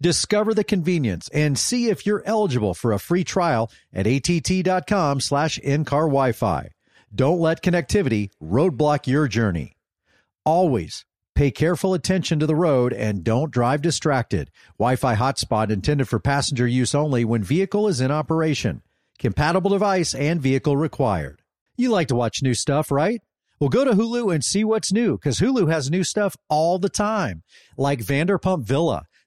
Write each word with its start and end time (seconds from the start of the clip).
Discover 0.00 0.54
the 0.54 0.64
convenience 0.64 1.28
and 1.30 1.58
see 1.58 1.88
if 1.88 2.06
you're 2.06 2.22
eligible 2.24 2.74
for 2.74 2.92
a 2.92 3.00
free 3.00 3.24
trial 3.24 3.70
at 3.92 4.06
att.com 4.06 5.20
slash 5.20 5.58
in-car 5.58 6.02
Wi-Fi. 6.02 6.70
Don't 7.14 7.40
let 7.40 7.62
connectivity 7.62 8.30
roadblock 8.40 9.06
your 9.06 9.26
journey. 9.26 9.76
Always 10.44 11.04
pay 11.34 11.50
careful 11.50 11.94
attention 11.94 12.40
to 12.40 12.46
the 12.46 12.54
road 12.54 12.92
and 12.92 13.22
don't 13.22 13.50
drive 13.50 13.80
distracted. 13.80 14.50
Wi-Fi 14.78 15.14
hotspot 15.14 15.70
intended 15.70 16.08
for 16.08 16.18
passenger 16.18 16.66
use 16.66 16.94
only 16.94 17.24
when 17.24 17.42
vehicle 17.42 17.86
is 17.86 18.00
in 18.00 18.10
operation. 18.10 18.82
Compatible 19.18 19.70
device 19.70 20.14
and 20.14 20.40
vehicle 20.40 20.76
required. 20.76 21.42
You 21.76 21.90
like 21.90 22.08
to 22.08 22.16
watch 22.16 22.42
new 22.42 22.54
stuff, 22.54 22.90
right? 22.90 23.20
Well, 23.60 23.70
go 23.70 23.84
to 23.84 23.92
Hulu 23.92 24.32
and 24.32 24.44
see 24.44 24.62
what's 24.62 24.92
new 24.92 25.16
because 25.16 25.40
Hulu 25.40 25.70
has 25.70 25.90
new 25.90 26.04
stuff 26.04 26.36
all 26.48 26.78
the 26.78 26.88
time, 26.88 27.42
like 27.76 28.00
Vanderpump 28.00 28.64
Villa, 28.64 29.04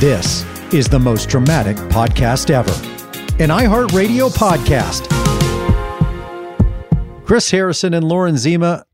This 0.00 0.44
is 0.74 0.88
the 0.88 0.98
most 0.98 1.28
dramatic 1.28 1.76
podcast 1.76 2.50
ever, 2.50 2.72
an 3.40 3.50
iHeartRadio 3.50 4.28
podcast. 4.28 5.06
Chris 7.24 7.48
Harrison 7.52 7.94
and 7.94 8.04
Lauren 8.04 8.36
Zima 8.36 8.86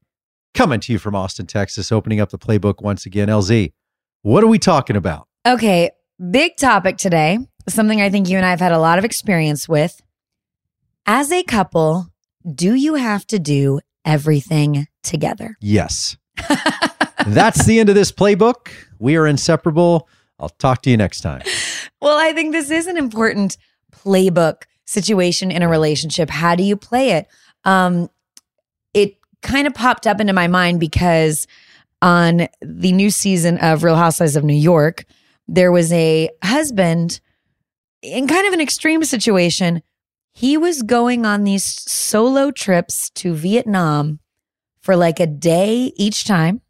coming 0.53 0.79
to 0.81 0.93
you 0.93 0.99
from 0.99 1.15
Austin, 1.15 1.47
Texas, 1.47 1.91
opening 1.91 2.21
up 2.21 2.29
the 2.29 2.39
playbook 2.39 2.83
once 2.83 3.07
again. 3.07 3.29
LZ, 3.29 3.73
what 4.21 4.45
are 4.45 4.47
we 4.47 4.59
talking 4.59 4.95
about? 4.95 5.27
Okay, 5.47 5.91
big 6.31 6.59
topic 6.59 6.99
today. 6.99 7.39
Something 7.67 8.03
I 8.03 8.11
think 8.11 8.29
you 8.29 8.37
and 8.37 8.45
I 8.45 8.51
have 8.51 8.61
had 8.61 8.73
a 8.73 8.79
lot 8.79 8.99
of 8.99 9.05
experience 9.07 9.67
with. 9.67 10.03
As 11.07 11.33
a 11.33 11.43
couple, 11.45 12.09
do 12.55 12.75
you 12.75 12.97
have 12.97 13.27
to 13.29 13.39
do 13.39 13.81
everything 14.05 14.87
together? 15.03 15.57
Yes. 15.63 16.19
That's 17.27 17.65
the 17.65 17.81
end 17.81 17.89
of 17.89 17.95
this 17.95 18.13
playbook. 18.13 18.69
We 18.99 19.17
are 19.17 19.27
inseparable. 19.27 20.07
I'll 20.41 20.49
talk 20.49 20.83
to 20.83 20.91
you 20.91 20.97
next 20.97 21.21
time. 21.21 21.43
Well, 22.01 22.17
I 22.17 22.33
think 22.33 22.53
this 22.53 22.71
is 22.71 22.87
an 22.87 22.97
important 22.97 23.59
playbook 23.93 24.63
situation 24.87 25.51
in 25.51 25.63
a 25.63 25.69
relationship. 25.69 26.31
How 26.31 26.55
do 26.55 26.63
you 26.63 26.77
play 26.77 27.11
it? 27.11 27.29
Um, 27.65 28.09
it 28.95 29.17
kind 29.43 29.67
of 29.67 29.75
popped 29.75 30.07
up 30.07 30.21
into 30.21 30.33
my 30.33 30.49
mind 30.49 30.81
because 30.81 31.47
on 32.03 32.49
the 32.63 32.93
new 32.93 33.11
season 33.11 33.59
of 33.59 33.85
Real 33.85 33.97
Housewives 33.97 34.35
of 34.35 34.45
New 34.45 34.55
York, 34.55 35.05
there 35.47 35.71
was 35.71 35.93
a 35.93 36.31
husband 36.43 37.21
in 38.03 38.27
kind 38.27 38.47
of 38.47 38.55
an 38.55 38.61
extreme 38.61 39.05
situation. 39.05 39.83
He 40.33 40.57
was 40.57 40.83
going 40.83 41.27
on 41.27 41.45
these 41.45 41.65
solo 41.65 42.51
trips 42.51 43.11
to 43.11 43.35
Vietnam 43.35 44.21
for 44.81 44.97
like 44.97 45.21
a 45.21 45.27
day 45.27 45.93
each 45.97 46.25
time. 46.25 46.63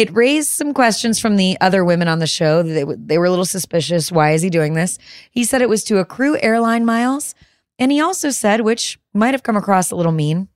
It 0.00 0.14
raised 0.14 0.48
some 0.48 0.72
questions 0.72 1.20
from 1.20 1.36
the 1.36 1.58
other 1.60 1.84
women 1.84 2.08
on 2.08 2.20
the 2.20 2.26
show. 2.26 2.62
They, 2.62 2.84
they 2.84 3.18
were 3.18 3.26
a 3.26 3.30
little 3.30 3.44
suspicious. 3.44 4.10
Why 4.10 4.30
is 4.32 4.40
he 4.40 4.48
doing 4.48 4.72
this? 4.72 4.96
He 5.30 5.44
said 5.44 5.60
it 5.60 5.68
was 5.68 5.84
to 5.84 5.98
accrue 5.98 6.38
airline 6.40 6.86
miles. 6.86 7.34
And 7.78 7.92
he 7.92 8.00
also 8.00 8.30
said, 8.30 8.62
which 8.62 8.98
might 9.12 9.34
have 9.34 9.42
come 9.42 9.58
across 9.58 9.90
a 9.90 9.96
little 9.96 10.10
mean, 10.10 10.48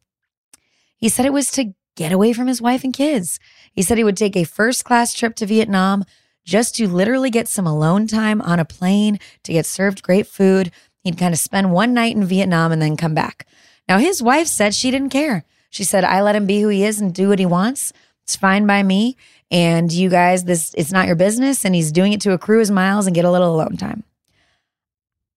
he 0.96 1.10
said 1.10 1.26
it 1.26 1.32
was 1.34 1.50
to 1.50 1.74
get 1.94 2.10
away 2.10 2.32
from 2.32 2.46
his 2.46 2.62
wife 2.62 2.84
and 2.84 2.94
kids. 2.94 3.38
He 3.70 3.82
said 3.82 3.98
he 3.98 4.04
would 4.04 4.16
take 4.16 4.34
a 4.34 4.44
first 4.44 4.82
class 4.82 5.12
trip 5.12 5.36
to 5.36 5.44
Vietnam 5.44 6.06
just 6.46 6.74
to 6.76 6.88
literally 6.88 7.28
get 7.28 7.46
some 7.46 7.66
alone 7.66 8.06
time 8.06 8.40
on 8.40 8.58
a 8.58 8.64
plane, 8.64 9.18
to 9.42 9.52
get 9.52 9.66
served 9.66 10.02
great 10.02 10.26
food. 10.26 10.70
He'd 11.02 11.18
kind 11.18 11.34
of 11.34 11.38
spend 11.38 11.70
one 11.70 11.92
night 11.92 12.16
in 12.16 12.24
Vietnam 12.24 12.72
and 12.72 12.80
then 12.80 12.96
come 12.96 13.14
back. 13.14 13.46
Now, 13.86 13.98
his 13.98 14.22
wife 14.22 14.46
said 14.46 14.74
she 14.74 14.90
didn't 14.90 15.10
care. 15.10 15.44
She 15.68 15.84
said, 15.84 16.02
I 16.02 16.22
let 16.22 16.34
him 16.34 16.46
be 16.46 16.62
who 16.62 16.68
he 16.68 16.82
is 16.82 16.98
and 16.98 17.14
do 17.14 17.28
what 17.28 17.38
he 17.38 17.44
wants. 17.44 17.92
It's 18.24 18.36
fine 18.36 18.66
by 18.66 18.82
me. 18.82 19.16
And 19.50 19.92
you 19.92 20.10
guys, 20.10 20.44
this 20.44 20.74
it's 20.76 20.92
not 20.92 21.06
your 21.06 21.16
business. 21.16 21.64
And 21.64 21.74
he's 21.74 21.92
doing 21.92 22.12
it 22.12 22.20
to 22.22 22.32
accrue 22.32 22.58
his 22.58 22.70
miles 22.70 23.06
and 23.06 23.14
get 23.14 23.24
a 23.24 23.30
little 23.30 23.54
alone 23.54 23.76
time. 23.76 24.04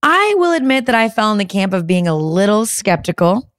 I 0.01 0.35
will 0.37 0.53
admit 0.53 0.85
that 0.85 0.95
I 0.95 1.09
fell 1.09 1.31
in 1.31 1.37
the 1.37 1.45
camp 1.45 1.73
of 1.73 1.87
being 1.87 2.07
a 2.07 2.15
little 2.15 2.65
skeptical. 2.65 3.51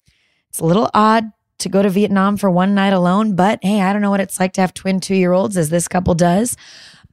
It's 0.48 0.60
a 0.60 0.64
little 0.64 0.90
odd 0.94 1.30
to 1.58 1.68
go 1.68 1.82
to 1.82 1.90
Vietnam 1.90 2.36
for 2.36 2.50
one 2.50 2.74
night 2.74 2.92
alone, 2.92 3.34
but 3.34 3.58
hey, 3.62 3.82
I 3.82 3.92
don't 3.92 4.02
know 4.02 4.10
what 4.10 4.20
it's 4.20 4.38
like 4.38 4.52
to 4.54 4.60
have 4.60 4.72
twin 4.72 5.00
two 5.00 5.16
year 5.16 5.32
olds 5.32 5.56
as 5.56 5.70
this 5.70 5.88
couple 5.88 6.14
does. 6.14 6.56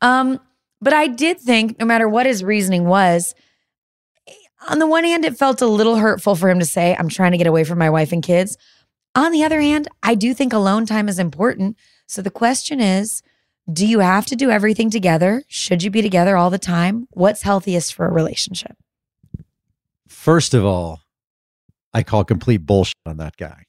Um, 0.01 0.39
but 0.81 0.93
I 0.93 1.07
did 1.07 1.39
think, 1.39 1.79
no 1.79 1.85
matter 1.85 2.07
what 2.07 2.25
his 2.25 2.43
reasoning 2.43 2.85
was, 2.85 3.33
on 4.67 4.79
the 4.79 4.87
one 4.87 5.03
hand, 5.03 5.25
it 5.25 5.37
felt 5.37 5.61
a 5.61 5.67
little 5.67 5.95
hurtful 5.95 6.35
for 6.35 6.49
him 6.49 6.59
to 6.59 6.65
say, 6.65 6.95
I'm 6.97 7.09
trying 7.09 7.31
to 7.31 7.37
get 7.37 7.47
away 7.47 7.63
from 7.63 7.79
my 7.79 7.89
wife 7.89 8.11
and 8.11 8.23
kids. 8.23 8.57
On 9.15 9.31
the 9.31 9.43
other 9.43 9.61
hand, 9.61 9.87
I 10.03 10.15
do 10.15 10.33
think 10.33 10.53
alone 10.53 10.85
time 10.85 11.07
is 11.07 11.19
important. 11.19 11.77
So 12.07 12.21
the 12.21 12.31
question 12.31 12.79
is 12.79 13.21
do 13.71 13.87
you 13.87 13.99
have 13.99 14.27
to 14.27 14.35
do 14.35 14.51
everything 14.51 14.91
together? 14.91 15.43
Should 15.47 15.81
you 15.81 15.89
be 15.89 16.01
together 16.03 16.37
all 16.37 16.51
the 16.51 16.59
time? 16.59 17.07
What's 17.11 17.41
healthiest 17.41 17.95
for 17.95 18.05
a 18.05 18.11
relationship? 18.11 18.77
First 20.07 20.53
of 20.53 20.63
all, 20.63 21.01
I 21.93 22.03
call 22.03 22.23
complete 22.23 22.65
bullshit 22.65 22.93
on 23.05 23.17
that 23.17 23.37
guy. 23.37 23.63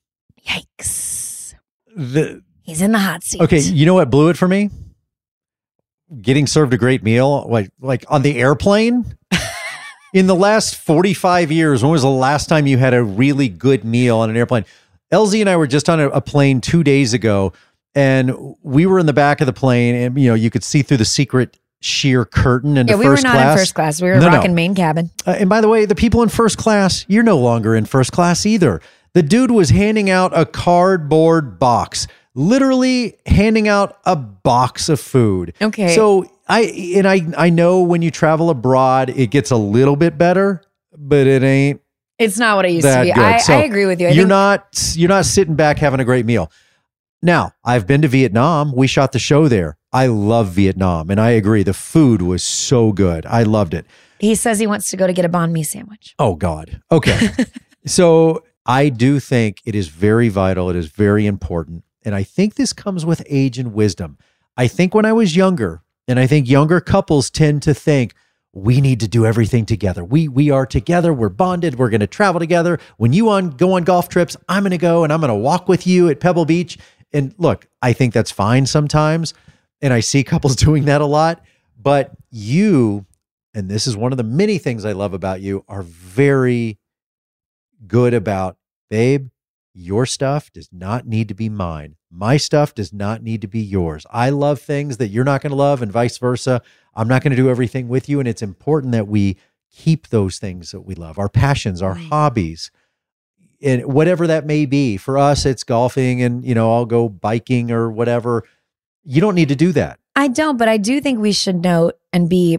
Yikes. 0.47 1.55
The, 1.97 2.43
He's 2.63 2.83
in 2.83 2.93
the 2.93 2.99
hot 2.99 3.23
seat. 3.23 3.41
okay, 3.41 3.59
you 3.59 3.87
know 3.87 3.95
what 3.95 4.11
blew 4.11 4.29
it 4.29 4.37
for 4.37 4.49
me? 4.49 4.71
Getting 6.21 6.47
served 6.47 6.75
a 6.75 6.77
great 6.77 7.03
meal, 7.03 7.47
like 7.49 7.71
like 7.81 8.05
on 8.09 8.23
the 8.23 8.39
airplane. 8.39 9.17
In 10.13 10.27
the 10.29 10.37
last 10.37 10.77
45 10.77 11.53
years, 11.53 11.83
when 11.83 11.93
was 11.93 12.01
the 12.03 12.09
last 12.09 12.49
time 12.49 12.67
you 12.67 12.79
had 12.79 12.95
a 12.95 13.03
really 13.03 13.49
good 13.51 13.85
meal 13.85 14.19
on 14.19 14.31
an 14.31 14.37
airplane? 14.37 14.65
LZ 15.13 15.41
and 15.41 15.51
I 15.51 15.57
were 15.57 15.67
just 15.67 15.91
on 15.91 16.01
a, 16.01 16.09
a 16.09 16.21
plane 16.21 16.61
two 16.61 16.83
days 16.83 17.13
ago, 17.13 17.53
and 17.97 18.55
we 18.63 18.87
were 18.87 19.01
in 19.01 19.07
the 19.07 19.13
back 19.13 19.41
of 19.41 19.47
the 19.49 19.53
plane, 19.53 19.97
and 19.97 20.17
you 20.21 20.29
know 20.29 20.35
you 20.35 20.51
could 20.51 20.63
see 20.63 20.83
through 20.83 20.99
the 20.99 21.05
secret 21.05 21.59
sheer 21.81 22.25
curtain 22.25 22.77
into 22.77 22.93
Yeah, 22.93 22.99
we 22.99 23.05
first 23.07 23.23
were 23.25 23.29
not 23.29 23.35
class. 23.35 23.53
in 23.53 23.59
first 23.59 23.75
class. 23.75 24.01
We 24.03 24.09
were 24.09 24.17
No, 24.19 24.29
no. 24.31 24.37
rocking 24.37 24.55
main 24.55 24.75
cabin. 24.75 25.11
Uh, 25.27 25.33
and 25.39 25.49
by 25.49 25.61
the 25.61 25.69
way, 25.69 25.85
the 25.85 25.95
people 25.95 26.23
in 26.23 26.29
first 26.29 26.57
class, 26.59 27.05
you're 27.09 27.23
no 27.23 27.39
longer 27.39 27.75
in 27.75 27.85
first 27.85 28.13
class 28.13 28.47
either. 28.47 28.81
The 29.15 29.23
dude 29.23 29.51
was 29.51 29.71
handing 29.71 30.09
out 30.11 30.33
a 30.37 30.47
cardboard 30.47 31.59
box, 31.59 32.07
literally 32.35 33.17
handing 33.27 33.67
out 33.69 33.99
a 34.05 34.15
box 34.17 34.89
of 34.89 35.01
food. 35.01 35.53
Okay. 35.61 35.95
So 35.95 36.27
I 36.49 36.63
and 36.97 37.07
I 37.09 37.23
I 37.37 37.51
know 37.51 37.81
when 37.83 38.03
you 38.03 38.11
travel 38.11 38.51
abroad, 38.51 39.11
it 39.11 39.31
gets 39.31 39.51
a 39.51 39.57
little 39.57 39.97
bit 39.97 40.17
better, 40.19 40.63
but 40.97 41.27
it 41.27 41.43
ain't 41.43 41.81
It's 42.19 42.39
not 42.39 42.57
what 42.57 42.65
it 42.67 42.73
used 42.73 42.87
to 42.87 43.03
be. 43.03 43.13
I, 43.13 43.39
So 43.39 43.55
I 43.55 43.63
agree 43.63 43.87
with 43.87 44.01
you. 44.01 44.07
I 44.09 44.11
you're 44.11 44.23
think 44.25 44.29
not 44.29 44.93
you're 44.97 45.09
not 45.09 45.25
sitting 45.27 45.55
back 45.57 45.79
having 45.79 46.01
a 46.01 46.05
great 46.05 46.25
meal. 46.27 46.51
Now, 47.23 47.53
I've 47.65 47.87
been 47.87 48.03
to 48.03 48.09
Vietnam. 48.09 48.73
We 48.73 48.87
shot 48.87 49.13
the 49.13 49.19
show 49.19 49.49
there. 49.49 49.79
I 49.93 50.07
love 50.07 50.49
Vietnam, 50.49 51.11
and 51.11 51.21
I 51.21 51.31
agree. 51.31 51.63
The 51.63 51.73
food 51.73 52.21
was 52.23 52.43
so 52.43 52.93
good. 52.93 53.25
I 53.27 53.43
loved 53.43 53.73
it. 53.75 53.87
he 54.19 54.35
says 54.35 54.59
he 54.59 54.67
wants 54.67 54.91
to 54.91 54.97
go 54.97 55.07
to 55.07 55.13
get 55.13 55.25
a 55.25 55.29
banh 55.29 55.53
mi 55.53 55.63
sandwich. 55.63 56.15
Oh 56.19 56.35
God. 56.35 56.83
Okay. 56.93 57.31
so 57.87 58.45
I 58.67 58.91
do 58.91 59.21
think 59.21 59.63
it 59.65 59.75
is 59.75 59.89
very 59.89 60.29
vital. 60.29 60.69
It 60.71 60.77
is 60.77 60.87
very 60.87 61.27
important. 61.27 61.85
And 62.05 62.15
I 62.15 62.23
think 62.23 62.55
this 62.55 62.73
comes 62.73 63.07
with 63.07 63.23
age 63.29 63.59
and 63.59 63.73
wisdom. 63.73 64.19
I 64.57 64.69
think 64.69 64.95
when 64.95 65.05
I 65.05 65.13
was 65.13 65.35
younger, 65.37 65.83
and 66.09 66.21
I 66.21 66.27
think 66.27 66.49
younger 66.49 66.81
couples 66.81 67.31
tend 67.31 67.63
to 67.65 67.75
think 67.75 68.15
we 68.53 68.81
need 68.81 69.01
to 69.01 69.09
do 69.09 69.27
everything 69.27 69.67
together. 69.67 70.03
We 70.03 70.29
we 70.29 70.51
are 70.51 70.65
together. 70.65 71.13
We're 71.13 71.29
bonded. 71.29 71.79
We're 71.79 71.91
going 71.91 72.01
to 72.01 72.07
travel 72.07 72.41
together. 72.41 72.79
When 72.97 73.13
you 73.13 73.29
on 73.29 73.51
go 73.51 73.73
on 73.73 73.85
golf 73.85 74.09
trips, 74.09 74.37
I'm 74.49 74.63
going 74.63 74.71
to 74.71 74.79
go 74.79 75.05
and 75.05 75.13
I'm 75.13 75.21
going 75.21 75.29
to 75.29 75.35
walk 75.35 75.69
with 75.69 75.87
you 75.87 76.09
at 76.09 76.21
Pebble 76.21 76.47
Beach. 76.47 76.79
And 77.17 77.35
look, 77.39 77.67
I 77.81 77.95
think 77.95 78.13
that's 78.13 78.31
fine 78.31 78.67
sometimes, 78.67 79.33
and 79.81 79.93
I 79.93 80.01
see 80.01 80.23
couples 80.33 80.55
doing 80.55 80.85
that 80.85 81.01
a 81.01 81.07
lot. 81.07 81.43
But 81.81 82.13
you, 82.31 83.07
and 83.55 83.71
this 83.71 83.87
is 83.87 83.97
one 83.97 84.13
of 84.13 84.19
the 84.19 84.25
many 84.25 84.59
things 84.59 84.85
I 84.85 84.93
love 84.93 85.15
about 85.15 85.41
you, 85.41 85.65
are 85.67 85.83
very 85.83 86.79
good 87.87 88.13
about, 88.13 88.59
babe. 88.91 89.29
Your 89.73 90.07
stuff 90.07 90.53
does 90.53 90.69
not 90.73 91.07
need 91.07 91.29
to 91.29 91.35
be 91.35 91.49
mine. 91.49 91.97
My 92.11 92.37
stuff 92.37 92.75
does 92.75 92.93
not 92.93 93.23
need 93.23 93.41
to 93.43 93.47
be 93.47 93.61
yours. 93.61 94.07
I 94.11 94.31
love 94.31 94.61
things 94.61 94.97
that 94.99 95.09
you're 95.09 95.25
not 95.25 95.43
going 95.43 95.51
to 95.51 95.57
love, 95.57 95.81
and 95.83 95.93
vice 95.93 96.19
versa. 96.19 96.63
I'm 96.95 97.09
not 97.09 97.23
going 97.23 97.31
to 97.31 97.37
do 97.37 97.51
everything 97.51 97.89
with 97.89 98.09
you. 98.09 98.19
And 98.19 98.29
it's 98.29 98.43
important 98.43 98.93
that 98.93 99.07
we 99.07 99.37
keep 99.71 100.09
those 100.09 100.39
things 100.39 100.71
that 100.71 100.81
we 100.83 100.95
love 100.95 101.19
our 101.19 101.29
passions, 101.29 101.83
our 101.83 101.95
hobbies, 101.95 102.71
and 103.63 103.85
whatever 103.87 104.27
that 104.27 104.47
may 104.47 104.67
be. 104.67 104.97
For 104.97 105.19
us, 105.19 105.47
it's 105.47 105.65
golfing, 105.65 106.23
and, 106.23 106.45
you 106.45 106.55
know, 106.55 106.73
I'll 106.73 106.87
go 106.87 107.09
biking 107.09 107.71
or 107.71 107.91
whatever. 107.91 108.45
You 109.05 109.21
don't 109.21 109.35
need 109.35 109.49
to 109.49 109.57
do 109.57 109.73
that. 109.73 109.99
I 110.15 110.29
don't, 110.29 110.57
but 110.57 110.69
I 110.69 110.77
do 110.77 111.01
think 111.01 111.19
we 111.19 111.33
should 111.33 111.63
note 111.63 111.95
and 112.13 112.29
be 112.29 112.59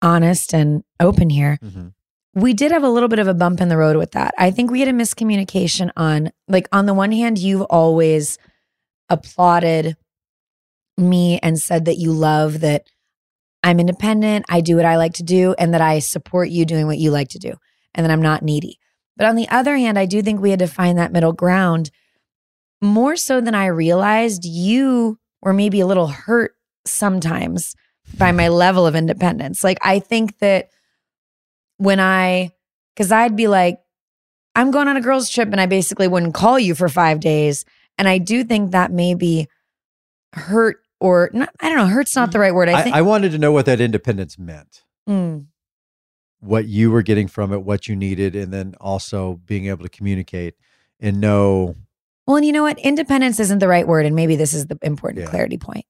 honest 0.00 0.52
and 0.52 0.84
open 1.00 1.30
here. 1.30 1.58
Mm-hmm. 1.62 1.88
We 2.34 2.54
did 2.54 2.72
have 2.72 2.82
a 2.82 2.88
little 2.88 3.08
bit 3.08 3.18
of 3.18 3.28
a 3.28 3.34
bump 3.34 3.60
in 3.60 3.68
the 3.68 3.76
road 3.76 3.96
with 3.96 4.12
that. 4.12 4.34
I 4.38 4.50
think 4.50 4.70
we 4.70 4.80
had 4.80 4.88
a 4.88 4.92
miscommunication 4.92 5.90
on, 5.96 6.32
like, 6.48 6.66
on 6.72 6.86
the 6.86 6.94
one 6.94 7.12
hand, 7.12 7.38
you've 7.38 7.62
always 7.62 8.38
applauded 9.08 9.96
me 10.96 11.38
and 11.42 11.58
said 11.58 11.84
that 11.84 11.98
you 11.98 12.12
love 12.12 12.60
that 12.60 12.86
I'm 13.62 13.78
independent, 13.78 14.46
I 14.48 14.60
do 14.60 14.76
what 14.76 14.84
I 14.84 14.96
like 14.96 15.14
to 15.14 15.22
do, 15.22 15.54
and 15.58 15.72
that 15.72 15.80
I 15.80 16.00
support 16.00 16.48
you 16.48 16.64
doing 16.64 16.86
what 16.86 16.98
you 16.98 17.10
like 17.10 17.28
to 17.28 17.38
do, 17.38 17.52
and 17.94 18.04
that 18.04 18.10
I'm 18.10 18.22
not 18.22 18.42
needy. 18.42 18.78
But 19.16 19.26
on 19.26 19.36
the 19.36 19.48
other 19.48 19.76
hand, 19.76 19.98
I 19.98 20.06
do 20.06 20.22
think 20.22 20.40
we 20.40 20.50
had 20.50 20.58
to 20.60 20.66
find 20.66 20.98
that 20.98 21.12
middle 21.12 21.32
ground 21.32 21.90
more 22.80 23.16
so 23.16 23.40
than 23.40 23.54
I 23.54 23.66
realized. 23.66 24.44
You 24.44 25.18
were 25.42 25.52
maybe 25.52 25.80
a 25.80 25.86
little 25.86 26.08
hurt 26.08 26.54
sometimes 26.86 27.74
by 28.16 28.32
my 28.32 28.48
level 28.48 28.86
of 28.86 28.96
independence. 28.96 29.62
Like, 29.62 29.78
I 29.82 29.98
think 29.98 30.38
that 30.38 30.70
when 31.76 32.00
I, 32.00 32.52
because 32.94 33.12
I'd 33.12 33.36
be 33.36 33.48
like, 33.48 33.78
I'm 34.54 34.70
going 34.70 34.88
on 34.88 34.96
a 34.96 35.00
girls' 35.00 35.30
trip 35.30 35.50
and 35.50 35.60
I 35.60 35.66
basically 35.66 36.08
wouldn't 36.08 36.34
call 36.34 36.58
you 36.58 36.74
for 36.74 36.88
five 36.88 37.20
days. 37.20 37.64
And 37.98 38.08
I 38.08 38.18
do 38.18 38.44
think 38.44 38.72
that 38.72 38.90
maybe 38.90 39.48
hurt 40.34 40.78
or 41.00 41.30
not, 41.32 41.50
I 41.60 41.68
don't 41.68 41.78
know, 41.78 41.86
hurt's 41.86 42.14
not 42.14 42.32
the 42.32 42.38
right 42.38 42.54
word. 42.54 42.68
I 42.68 42.90
I, 42.90 42.98
I 42.98 43.02
wanted 43.02 43.32
to 43.32 43.38
know 43.38 43.52
what 43.52 43.66
that 43.66 43.80
independence 43.80 44.38
meant. 44.38 44.82
Mm, 45.08 45.46
what 46.42 46.66
you 46.66 46.90
were 46.90 47.02
getting 47.02 47.28
from 47.28 47.52
it, 47.52 47.62
what 47.62 47.86
you 47.86 47.94
needed, 47.94 48.34
and 48.34 48.52
then 48.52 48.74
also 48.80 49.40
being 49.46 49.66
able 49.66 49.84
to 49.84 49.88
communicate 49.88 50.54
and 50.98 51.20
know. 51.20 51.76
Well, 52.26 52.36
and 52.36 52.44
you 52.44 52.52
know 52.52 52.62
what? 52.64 52.78
Independence 52.80 53.38
isn't 53.38 53.60
the 53.60 53.68
right 53.68 53.86
word. 53.86 54.06
And 54.06 54.16
maybe 54.16 54.34
this 54.36 54.52
is 54.52 54.66
the 54.66 54.76
important 54.82 55.22
Yeah. 55.24 55.30
clarity 55.30 55.56
point. 55.56 55.86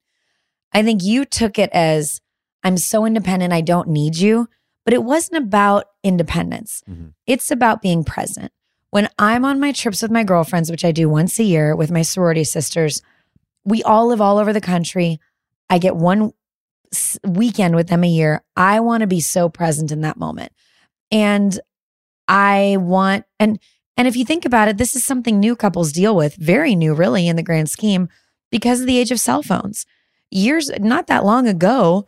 I 0.73 0.83
think 0.83 1.03
you 1.03 1.25
took 1.25 1.59
it 1.59 1.71
as 1.73 2.21
I'm 2.63 2.77
so 2.77 3.05
independent, 3.07 3.53
I 3.53 3.61
don't 3.63 3.89
need 3.89 4.17
you. 4.17 4.49
But 4.85 4.95
it 4.95 5.05
wasn't 5.05 5.39
about 5.45 5.87
independence, 6.03 6.83
Mhm. 6.89 7.13
it's 7.27 7.51
about 7.51 7.83
being 7.83 8.05
present. 8.05 8.53
When 8.91 9.09
I'm 9.19 9.45
on 9.45 9.59
my 9.59 9.73
trips 9.73 10.03
with 10.03 10.11
my 10.11 10.23
girlfriends, 10.25 10.71
which 10.71 10.85
I 10.85 10.93
do 10.93 11.09
once 11.09 11.39
a 11.39 11.45
year 11.45 11.75
with 11.75 11.91
my 11.91 12.03
sorority 12.03 12.45
sisters, 12.45 13.01
we 13.65 13.83
all 13.85 14.07
live 14.09 14.21
all 14.21 14.39
over 14.39 14.53
the 14.53 14.61
country. 14.61 15.19
I 15.71 15.79
get 15.79 15.97
one 15.97 16.33
weekend 17.25 17.75
with 17.75 17.89
them 17.89 18.05
a 18.05 18.09
year. 18.09 18.43
I 18.57 18.81
want 18.81 19.01
to 19.03 19.07
be 19.07 19.21
so 19.21 19.49
present 19.49 19.91
in 19.93 20.01
that 20.03 20.17
moment. 20.17 20.53
And 21.11 21.59
I 22.29 22.77
want, 22.79 23.25
and 23.39 23.59
and 23.97 24.09
if 24.09 24.17
you 24.17 24.25
think 24.25 24.45
about 24.45 24.69
it, 24.69 24.79
this 24.79 24.97
is 24.97 25.05
something 25.05 25.39
new 25.39 25.55
couples 25.55 25.93
deal 25.93 26.17
with, 26.17 26.35
very 26.37 26.75
new, 26.75 26.95
really, 26.95 27.29
in 27.29 27.37
the 27.37 27.43
grand 27.43 27.69
scheme, 27.69 28.09
because 28.51 28.81
of 28.81 28.87
the 28.87 28.99
age 28.99 29.11
of 29.11 29.21
cell 29.21 29.43
phones. 29.43 29.85
Years, 30.31 30.71
not 30.81 31.09
that 31.09 31.25
long 31.25 31.47
ago, 31.47 32.07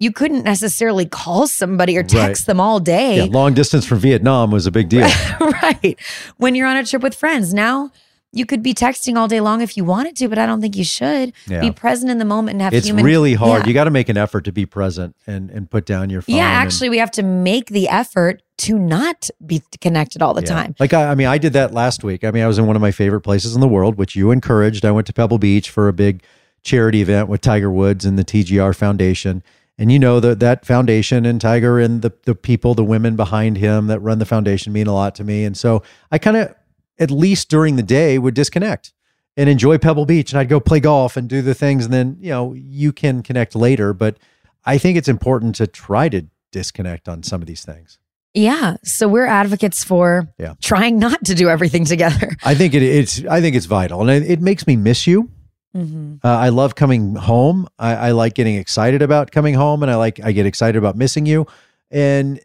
you 0.00 0.12
couldn't 0.12 0.44
necessarily 0.44 1.04
call 1.04 1.46
somebody 1.46 1.96
or 1.98 2.00
Right. 2.00 2.10
text 2.10 2.46
them 2.46 2.58
all 2.58 2.80
day. 2.80 3.18
Yeah, 3.18 3.24
long 3.30 3.52
distance 3.52 3.84
from 3.84 3.98
Vietnam 3.98 4.50
was 4.50 4.66
a 4.66 4.70
big 4.70 4.88
deal. 4.88 5.08
right. 5.40 5.98
When 6.38 6.54
you're 6.54 6.66
on 6.66 6.76
a 6.78 6.84
trip 6.84 7.02
with 7.02 7.14
friends. 7.14 7.52
Now 7.52 7.90
you 8.36 8.46
could 8.46 8.62
be 8.62 8.74
texting 8.74 9.16
all 9.16 9.28
day 9.28 9.40
long 9.40 9.60
if 9.60 9.76
you 9.76 9.84
wanted 9.84 10.14
to, 10.16 10.28
but 10.28 10.38
I 10.38 10.46
don't 10.46 10.60
think 10.60 10.76
you 10.76 10.84
should. 10.84 11.32
Yeah. 11.46 11.60
Be 11.60 11.70
present 11.70 12.10
in 12.10 12.18
the 12.18 12.24
moment 12.24 12.54
and 12.54 12.62
have 12.62 12.74
It's 12.74 12.86
human 12.86 13.04
really 13.04 13.34
hard. 13.34 13.62
Yeah. 13.62 13.68
You 13.68 13.74
got 13.74 13.84
to 13.84 13.90
make 13.90 14.08
an 14.08 14.16
effort 14.16 14.44
to 14.44 14.52
be 14.52 14.66
present 14.66 15.16
and 15.26 15.50
and 15.50 15.70
put 15.70 15.86
down 15.86 16.10
your 16.10 16.22
phone. 16.22 16.36
yeah, 16.36 16.46
and- 16.46 16.66
actually, 16.66 16.88
we 16.90 16.98
have 16.98 17.10
to 17.12 17.22
make 17.22 17.66
the 17.70 17.88
effort 17.88 18.42
to 18.58 18.78
not 18.78 19.28
be 19.44 19.62
connected 19.80 20.22
all 20.22 20.34
the 20.34 20.42
Yeah. 20.42 20.48
time. 20.48 20.74
Like 20.78 20.92
I, 20.94 21.10
I 21.10 21.14
mean, 21.14 21.26
I 21.26 21.38
did 21.38 21.52
that 21.54 21.72
last 21.74 22.04
week. 22.04 22.24
I 22.24 22.30
mean, 22.30 22.42
I 22.42 22.46
was 22.46 22.58
in 22.58 22.66
one 22.66 22.76
of 22.76 22.82
my 22.82 22.90
favorite 22.92 23.20
places 23.22 23.54
in 23.54 23.60
the 23.60 23.68
world, 23.68 23.96
which 23.96 24.14
you 24.16 24.30
encouraged. 24.30 24.84
I 24.84 24.90
went 24.92 25.06
to 25.08 25.12
Pebble 25.12 25.38
Beach 25.38 25.68
for 25.70 25.88
a 25.88 25.92
big 25.92 26.22
charity 26.62 27.00
event 27.02 27.28
with 27.28 27.40
Tiger 27.40 27.70
Woods 27.70 28.04
and 28.04 28.18
the 28.18 28.24
TGR 28.24 28.74
Foundation. 28.74 29.42
And 29.78 29.92
you 29.92 29.98
know 29.98 30.20
that 30.20 30.40
that 30.40 30.64
foundation 30.64 31.26
and 31.26 31.38
Tiger 31.38 31.78
and 31.78 32.00
the 32.00 32.12
the 32.24 32.34
people, 32.34 32.74
the 32.74 32.82
women 32.84 33.14
behind 33.14 33.58
him 33.58 33.88
that 33.88 34.00
run 34.00 34.18
the 34.18 34.24
foundation 34.24 34.72
mean 34.72 34.86
a 34.86 34.94
lot 34.94 35.14
to 35.16 35.24
me. 35.24 35.44
And 35.44 35.54
so 35.54 35.82
I 36.10 36.16
kind 36.16 36.36
of, 36.38 36.54
at 36.98 37.10
least 37.10 37.48
during 37.48 37.76
the 37.76 37.82
day, 37.82 38.18
would 38.18 38.34
disconnect 38.34 38.92
and 39.36 39.48
enjoy 39.48 39.78
Pebble 39.78 40.06
Beach. 40.06 40.32
And 40.32 40.38
I'd 40.40 40.48
go 40.48 40.60
play 40.60 40.80
golf 40.80 41.16
and 41.16 41.28
do 41.28 41.42
the 41.42 41.54
things. 41.54 41.84
And 41.84 41.92
then 41.94 42.16
you 42.20 42.30
know 42.30 42.52
you 42.54 42.92
can 42.92 43.22
connect 43.22 43.54
later. 43.54 43.92
But 43.92 44.16
I 44.64 44.78
think 44.78 44.96
it's 44.98 45.08
important 45.08 45.54
to 45.56 45.66
try 45.66 46.08
to 46.08 46.22
disconnect 46.52 47.08
on 47.08 47.22
some 47.22 47.40
of 47.42 47.46
these 47.46 47.64
things. 47.64 47.98
Yeah. 48.34 48.76
So 48.84 49.08
we're 49.08 49.26
advocates 49.26 49.82
for 49.84 50.28
Yeah. 50.38 50.54
trying 50.62 50.98
not 50.98 51.24
to 51.24 51.34
do 51.34 51.48
everything 51.48 51.84
together. 51.86 52.36
I 52.44 52.54
think 52.54 52.74
it, 52.74 52.82
it's 52.82 53.24
I 53.24 53.40
think 53.40 53.56
it's 53.56 53.66
vital, 53.66 54.00
and 54.02 54.10
it, 54.10 54.30
it 54.30 54.40
makes 54.40 54.66
me 54.66 54.76
miss 54.76 55.06
you. 55.06 55.30
Mhm. 55.74 56.20
Uh, 56.24 56.28
I 56.28 56.48
love 56.48 56.74
coming 56.74 57.14
home. 57.16 57.68
I, 57.78 57.94
I 57.94 58.10
like 58.12 58.34
getting 58.34 58.56
excited 58.56 59.02
about 59.02 59.30
coming 59.30 59.54
home, 59.54 59.82
and 59.82 59.90
I 59.92 59.96
like 59.96 60.20
I 60.24 60.32
get 60.32 60.46
excited 60.46 60.76
about 60.78 60.96
missing 60.96 61.26
you. 61.26 61.46
And 61.90 62.40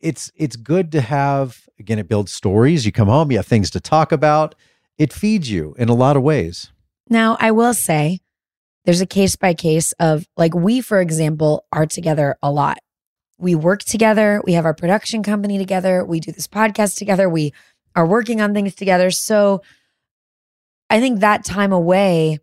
it's 0.00 0.30
it's 0.36 0.56
good 0.56 0.92
to 0.92 1.00
have 1.00 1.68
again. 1.78 1.98
It 1.98 2.08
builds 2.08 2.32
stories. 2.32 2.86
You 2.86 2.92
come 2.92 3.08
home, 3.08 3.30
you 3.30 3.38
have 3.38 3.46
things 3.46 3.70
to 3.70 3.80
talk 3.80 4.12
about. 4.12 4.54
It 4.98 5.12
feeds 5.12 5.50
you 5.50 5.74
in 5.78 5.88
a 5.88 5.94
lot 5.94 6.16
of 6.16 6.22
ways. 6.22 6.72
Now, 7.08 7.36
I 7.38 7.50
will 7.50 7.74
say 7.74 8.20
there's 8.84 9.00
a 9.00 9.06
case 9.06 9.36
by 9.36 9.54
case 9.54 9.92
of 9.92 10.26
like 10.36 10.54
we, 10.54 10.80
for 10.80 11.00
example, 11.00 11.66
are 11.72 11.86
together 11.86 12.36
a 12.42 12.50
lot. 12.50 12.78
We 13.38 13.54
work 13.54 13.82
together. 13.82 14.40
We 14.44 14.54
have 14.54 14.64
our 14.64 14.74
production 14.74 15.22
company 15.22 15.58
together. 15.58 16.04
We 16.04 16.20
do 16.20 16.32
this 16.32 16.48
podcast 16.48 16.96
together. 16.96 17.28
We 17.28 17.52
are 17.94 18.06
working 18.06 18.40
on 18.40 18.54
things 18.54 18.74
together. 18.74 19.10
So 19.10 19.62
I 20.88 21.00
think 21.00 21.20
that 21.20 21.44
time 21.44 21.72
away 21.72 22.38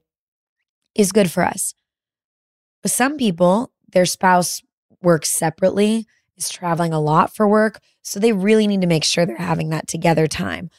is 0.96 1.12
good 1.12 1.32
for 1.32 1.44
us. 1.44 1.74
But 2.82 2.92
some 2.92 3.18
people, 3.18 3.72
their 3.92 4.06
spouse 4.06 4.62
works 5.02 5.32
separately, 5.32 6.06
is 6.38 6.50
traveling 6.50 6.94
a 6.94 7.00
lot 7.00 7.36
for 7.36 7.48
work. 7.48 7.80
So 8.02 8.20
they 8.20 8.32
really 8.32 8.68
need 8.68 8.82
to 8.82 8.88
make 8.88 9.04
sure 9.04 9.26
they're 9.26 9.38
having 9.38 9.70
that 9.70 9.88
together 9.88 10.28
time. 10.28 10.70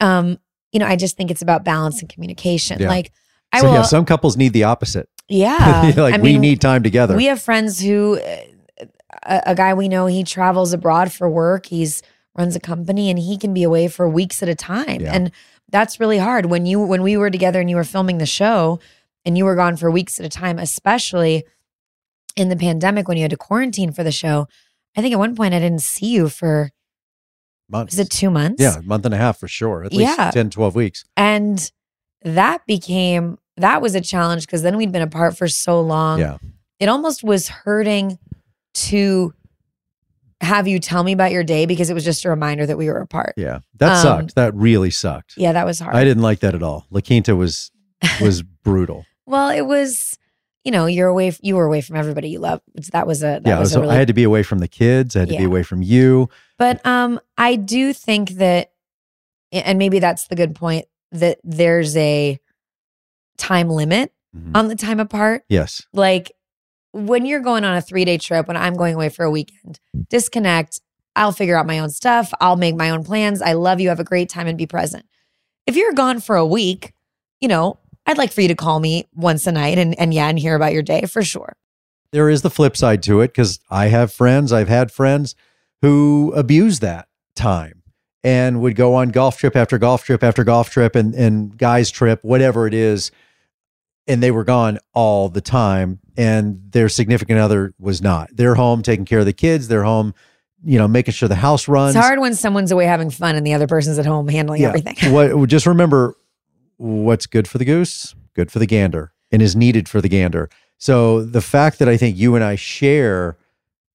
Um, 0.00 0.38
you 0.72 0.78
know, 0.78 0.86
I 0.86 0.96
just 0.96 1.16
think 1.16 1.30
it's 1.30 1.42
about 1.42 1.64
balance 1.64 2.00
and 2.00 2.08
communication. 2.08 2.80
Yeah. 2.80 2.88
Like, 2.88 3.12
I 3.52 3.60
so 3.60 3.66
will, 3.66 3.74
yeah, 3.74 3.82
some 3.82 4.04
couples 4.04 4.36
need 4.36 4.52
the 4.52 4.64
opposite. 4.64 5.08
yeah. 5.28 5.92
like 5.96 6.14
I 6.14 6.18
we 6.18 6.32
mean, 6.32 6.40
need 6.40 6.60
time 6.60 6.82
together. 6.82 7.16
we 7.16 7.26
have 7.26 7.42
friends 7.42 7.80
who, 7.80 8.18
uh, 8.20 8.36
a, 9.24 9.42
a 9.46 9.54
guy 9.54 9.74
we 9.74 9.88
know, 9.88 10.06
he 10.06 10.24
travels 10.24 10.72
abroad 10.72 11.12
for 11.12 11.28
work. 11.28 11.66
He's 11.66 12.02
runs 12.36 12.54
a 12.54 12.60
company 12.60 13.10
and 13.10 13.18
he 13.18 13.36
can 13.36 13.52
be 13.52 13.62
away 13.62 13.88
for 13.88 14.08
weeks 14.08 14.42
at 14.42 14.48
a 14.48 14.54
time. 14.54 15.00
Yeah. 15.00 15.12
And 15.12 15.32
that's 15.68 16.00
really 16.00 16.18
hard 16.18 16.46
when 16.46 16.66
you 16.66 16.80
when 16.80 17.02
we 17.02 17.16
were 17.16 17.30
together 17.30 17.60
and 17.60 17.70
you 17.70 17.76
were 17.76 17.84
filming 17.84 18.18
the 18.18 18.26
show 18.26 18.80
and 19.24 19.36
you 19.36 19.44
were 19.44 19.54
gone 19.54 19.76
for 19.76 19.90
weeks 19.90 20.18
at 20.18 20.26
a 20.26 20.28
time, 20.28 20.58
especially 20.58 21.44
in 22.36 22.48
the 22.48 22.56
pandemic 22.56 23.08
when 23.08 23.16
you 23.16 23.22
had 23.22 23.30
to 23.30 23.36
quarantine 23.36 23.92
for 23.92 24.02
the 24.02 24.12
show. 24.12 24.48
I 24.96 25.02
think 25.02 25.12
at 25.12 25.18
one 25.18 25.36
point 25.36 25.54
I 25.54 25.58
didn't 25.58 25.82
see 25.82 26.06
you 26.06 26.28
for 26.28 26.70
Months. 27.68 27.92
was 27.94 27.98
it 28.00 28.10
two 28.10 28.30
months? 28.30 28.60
yeah, 28.62 28.78
a 28.78 28.82
month 28.82 29.04
and 29.04 29.14
a 29.14 29.18
half 29.18 29.38
for 29.38 29.46
sure. 29.48 29.84
At 29.84 29.92
least 29.92 30.18
Yeah. 30.18 30.30
10, 30.32 30.50
12 30.50 30.74
weeks. 30.74 31.04
And 31.16 31.70
that 32.22 32.66
became 32.66 33.38
that 33.56 33.80
was 33.82 33.94
a 33.94 34.00
challenge 34.00 34.46
because 34.46 34.62
then 34.62 34.76
we'd 34.76 34.90
been 34.92 35.02
apart 35.02 35.36
for 35.36 35.46
so 35.46 35.80
long. 35.80 36.18
Yeah. 36.18 36.38
It 36.78 36.88
almost 36.88 37.22
was 37.22 37.48
hurting 37.48 38.18
to 38.74 39.34
have 40.40 40.66
you 40.66 40.78
tell 40.78 41.04
me 41.04 41.12
about 41.12 41.30
your 41.32 41.44
day 41.44 41.66
because 41.66 41.90
it 41.90 41.94
was 41.94 42.04
just 42.04 42.24
a 42.24 42.30
reminder 42.30 42.64
that 42.64 42.78
we 42.78 42.86
were 42.88 42.98
apart. 43.00 43.34
Yeah. 43.36 43.58
That 43.76 43.96
Um, 43.98 44.02
sucked. 44.02 44.34
That 44.36 44.54
really 44.54 44.90
sucked. 44.90 45.34
Yeah, 45.36 45.52
that 45.52 45.66
was 45.66 45.78
hard. 45.80 45.94
I 45.94 46.04
didn't 46.04 46.22
like 46.22 46.40
that 46.40 46.54
at 46.54 46.62
all. 46.62 46.86
La 46.90 47.00
Quinta 47.02 47.36
was 47.36 47.70
was 48.20 48.42
brutal. 48.64 49.04
well, 49.26 49.50
it 49.50 49.66
was, 49.66 50.18
you 50.64 50.70
know, 50.70 50.86
you're 50.86 51.08
away. 51.08 51.32
You 51.40 51.56
were 51.56 51.64
away 51.64 51.80
from 51.80 51.96
everybody 51.96 52.28
you 52.30 52.38
love. 52.38 52.60
That 52.92 53.06
was 53.06 53.22
a 53.22 53.40
that 53.42 53.46
yeah, 53.46 53.58
was 53.58 53.70
was, 53.70 53.76
a 53.76 53.80
really 53.80 53.94
I 53.94 53.98
had 53.98 54.08
to 54.08 54.14
be 54.14 54.24
away 54.24 54.42
from 54.42 54.58
the 54.58 54.68
kids. 54.68 55.16
I 55.16 55.20
had 55.20 55.28
to 55.30 55.36
be 55.38 55.44
away 55.44 55.62
from 55.62 55.82
you. 55.82 56.28
But 56.58 56.84
um, 56.86 57.18
I 57.38 57.56
do 57.56 57.92
think 57.92 58.30
that, 58.32 58.72
and 59.52 59.78
maybe 59.78 59.98
that's 59.98 60.26
the 60.28 60.36
good 60.36 60.54
point 60.54 60.86
that 61.12 61.38
there's 61.42 61.96
a 61.96 62.38
time 63.38 63.68
limit 63.70 64.12
Mhm. 64.36 64.56
on 64.56 64.68
the 64.68 64.76
time 64.76 65.00
apart. 65.00 65.44
yes. 65.48 65.82
Like 65.92 66.32
when 66.92 67.24
you're 67.24 67.40
going 67.40 67.64
on 67.64 67.74
a 67.76 67.80
three 67.82 68.04
day 68.04 68.18
trip, 68.18 68.46
when 68.46 68.56
I'm 68.56 68.74
going 68.74 68.94
away 68.94 69.08
for 69.08 69.24
a 69.24 69.30
weekend, 69.30 69.80
disconnect. 70.08 70.80
I'll 71.16 71.32
figure 71.32 71.56
out 71.56 71.66
my 71.66 71.80
own 71.80 71.90
stuff. 71.90 72.32
I'll 72.40 72.56
make 72.56 72.76
my 72.76 72.90
own 72.90 73.02
plans. 73.02 73.42
I 73.42 73.54
love 73.54 73.80
you. 73.80 73.88
Have 73.88 73.98
a 74.00 74.04
great 74.04 74.28
time 74.28 74.46
and 74.46 74.56
be 74.56 74.66
present. 74.66 75.04
If 75.66 75.76
you're 75.76 75.92
gone 75.92 76.20
for 76.20 76.36
a 76.36 76.46
week, 76.46 76.92
you 77.40 77.48
know, 77.48 77.78
I'd 78.10 78.18
like 78.18 78.32
for 78.32 78.40
you 78.40 78.48
to 78.48 78.56
call 78.56 78.80
me 78.80 79.06
once 79.14 79.46
a 79.46 79.52
night 79.52 79.78
and, 79.78 79.96
and 79.96 80.12
yeah, 80.12 80.28
and 80.28 80.36
hear 80.36 80.56
about 80.56 80.72
your 80.72 80.82
day 80.82 81.02
for 81.02 81.22
sure. 81.22 81.54
There 82.10 82.28
is 82.28 82.42
the 82.42 82.50
flip 82.50 82.76
side 82.76 83.04
to 83.04 83.20
it 83.20 83.28
because 83.28 83.60
I 83.70 83.86
have 83.86 84.12
friends, 84.12 84.52
I've 84.52 84.68
had 84.68 84.90
friends 84.90 85.36
who 85.80 86.32
abuse 86.34 86.80
that 86.80 87.06
time 87.36 87.84
and 88.24 88.60
would 88.62 88.74
go 88.74 88.96
on 88.96 89.10
golf 89.10 89.38
trip 89.38 89.54
after 89.54 89.78
golf 89.78 90.02
trip 90.02 90.24
after 90.24 90.42
golf 90.42 90.70
trip 90.70 90.96
and, 90.96 91.14
and 91.14 91.56
guys 91.56 91.88
trip, 91.88 92.18
whatever 92.22 92.66
it 92.66 92.74
is. 92.74 93.12
And 94.08 94.20
they 94.20 94.32
were 94.32 94.42
gone 94.42 94.80
all 94.92 95.28
the 95.28 95.40
time. 95.40 96.00
And 96.16 96.60
their 96.72 96.88
significant 96.88 97.38
other 97.38 97.74
was 97.78 98.02
not. 98.02 98.30
They're 98.32 98.56
home 98.56 98.82
taking 98.82 99.04
care 99.04 99.20
of 99.20 99.26
the 99.26 99.32
kids. 99.32 99.68
They're 99.68 99.84
home, 99.84 100.14
you 100.64 100.78
know, 100.78 100.88
making 100.88 101.14
sure 101.14 101.28
the 101.28 101.36
house 101.36 101.68
runs. 101.68 101.94
It's 101.94 102.04
hard 102.04 102.18
when 102.18 102.34
someone's 102.34 102.72
away 102.72 102.86
having 102.86 103.10
fun 103.10 103.36
and 103.36 103.46
the 103.46 103.54
other 103.54 103.68
person's 103.68 104.00
at 104.00 104.06
home 104.06 104.26
handling 104.26 104.64
everything. 104.64 104.96
what 105.12 105.48
just 105.48 105.66
remember 105.66 106.16
what's 106.80 107.26
good 107.26 107.46
for 107.46 107.58
the 107.58 107.64
goose, 107.64 108.14
good 108.34 108.50
for 108.50 108.58
the 108.58 108.66
gander, 108.66 109.12
and 109.30 109.42
is 109.42 109.54
needed 109.54 109.88
for 109.88 110.00
the 110.00 110.08
gander. 110.08 110.48
So 110.78 111.22
the 111.22 111.42
fact 111.42 111.78
that 111.78 111.88
I 111.88 111.96
think 111.96 112.16
you 112.16 112.34
and 112.34 112.42
I 112.42 112.56
share 112.56 113.36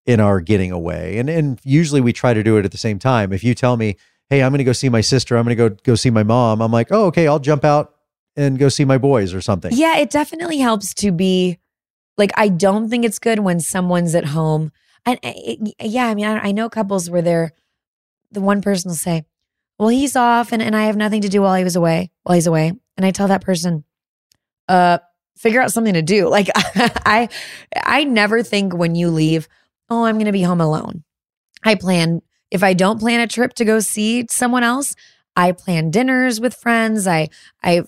in 0.06 0.20
our 0.20 0.40
getting 0.40 0.70
away, 0.70 1.18
and 1.18 1.28
and 1.28 1.60
usually 1.64 2.00
we 2.00 2.12
try 2.12 2.32
to 2.32 2.42
do 2.44 2.56
it 2.58 2.64
at 2.64 2.70
the 2.72 2.78
same 2.78 2.98
time. 2.98 3.32
If 3.32 3.42
you 3.42 3.54
tell 3.54 3.76
me, 3.76 3.96
"Hey, 4.30 4.42
I'm 4.42 4.52
going 4.52 4.58
to 4.58 4.64
go 4.64 4.72
see 4.72 4.88
my 4.88 5.00
sister. 5.00 5.36
I'm 5.36 5.44
going 5.44 5.56
to 5.56 5.68
go 5.70 5.76
go 5.82 5.94
see 5.96 6.10
my 6.10 6.22
mom," 6.22 6.62
I'm 6.62 6.70
like, 6.70 6.88
"Oh, 6.92 7.06
okay, 7.06 7.26
I'll 7.26 7.40
jump 7.40 7.64
out 7.64 7.92
and 8.36 8.56
go 8.58 8.68
see 8.68 8.84
my 8.84 8.98
boys 8.98 9.34
or 9.34 9.40
something." 9.40 9.72
Yeah, 9.74 9.96
it 9.98 10.10
definitely 10.10 10.58
helps 10.58 10.94
to 10.94 11.10
be 11.10 11.58
like, 12.16 12.30
I 12.36 12.48
don't 12.48 12.88
think 12.88 13.04
it's 13.04 13.18
good 13.18 13.40
when 13.40 13.58
someone's 13.60 14.14
at 14.14 14.26
home. 14.26 14.70
And 15.04 15.18
uh, 15.24 15.32
it- 15.34 15.74
yeah, 15.80 16.06
I 16.06 16.14
mean, 16.14 16.24
I, 16.24 16.38
I 16.48 16.52
know 16.52 16.70
couples 16.70 17.10
where 17.10 17.20
they're, 17.20 17.52
the 18.30 18.40
one 18.40 18.62
person 18.62 18.88
will 18.90 18.96
say, 18.96 19.24
well, 19.78 19.88
he's 19.88 20.16
off 20.16 20.52
and, 20.52 20.62
and 20.62 20.74
I 20.74 20.84
have 20.84 20.96
nothing 20.96 21.22
to 21.22 21.28
do 21.28 21.42
while 21.42 21.54
he 21.54 21.64
was 21.64 21.76
away, 21.76 22.10
while 22.22 22.34
he's 22.34 22.46
away. 22.46 22.72
And 22.96 23.04
I 23.04 23.10
tell 23.10 23.28
that 23.28 23.42
person, 23.42 23.84
uh, 24.68 24.98
figure 25.36 25.60
out 25.60 25.72
something 25.72 25.94
to 25.94 26.02
do. 26.02 26.28
Like 26.36 26.48
I, 26.54 27.28
I 27.74 28.04
never 28.04 28.42
think 28.42 28.74
when 28.74 28.94
you 28.94 29.10
leave, 29.10 29.48
oh, 29.90 30.04
I'm 30.04 30.16
going 30.16 30.26
to 30.26 30.32
be 30.32 30.42
home 30.42 30.60
alone. 30.60 31.04
I 31.64 31.74
plan, 31.74 32.22
if 32.50 32.62
I 32.62 32.74
don't 32.74 33.00
plan 33.00 33.20
a 33.20 33.26
trip 33.26 33.54
to 33.54 33.64
go 33.64 33.80
see 33.80 34.26
someone 34.30 34.62
else, 34.62 34.94
I 35.36 35.52
plan 35.52 35.90
dinners 35.90 36.40
with 36.40 36.54
friends. 36.54 37.06
I, 37.06 37.28
I, 37.62 37.82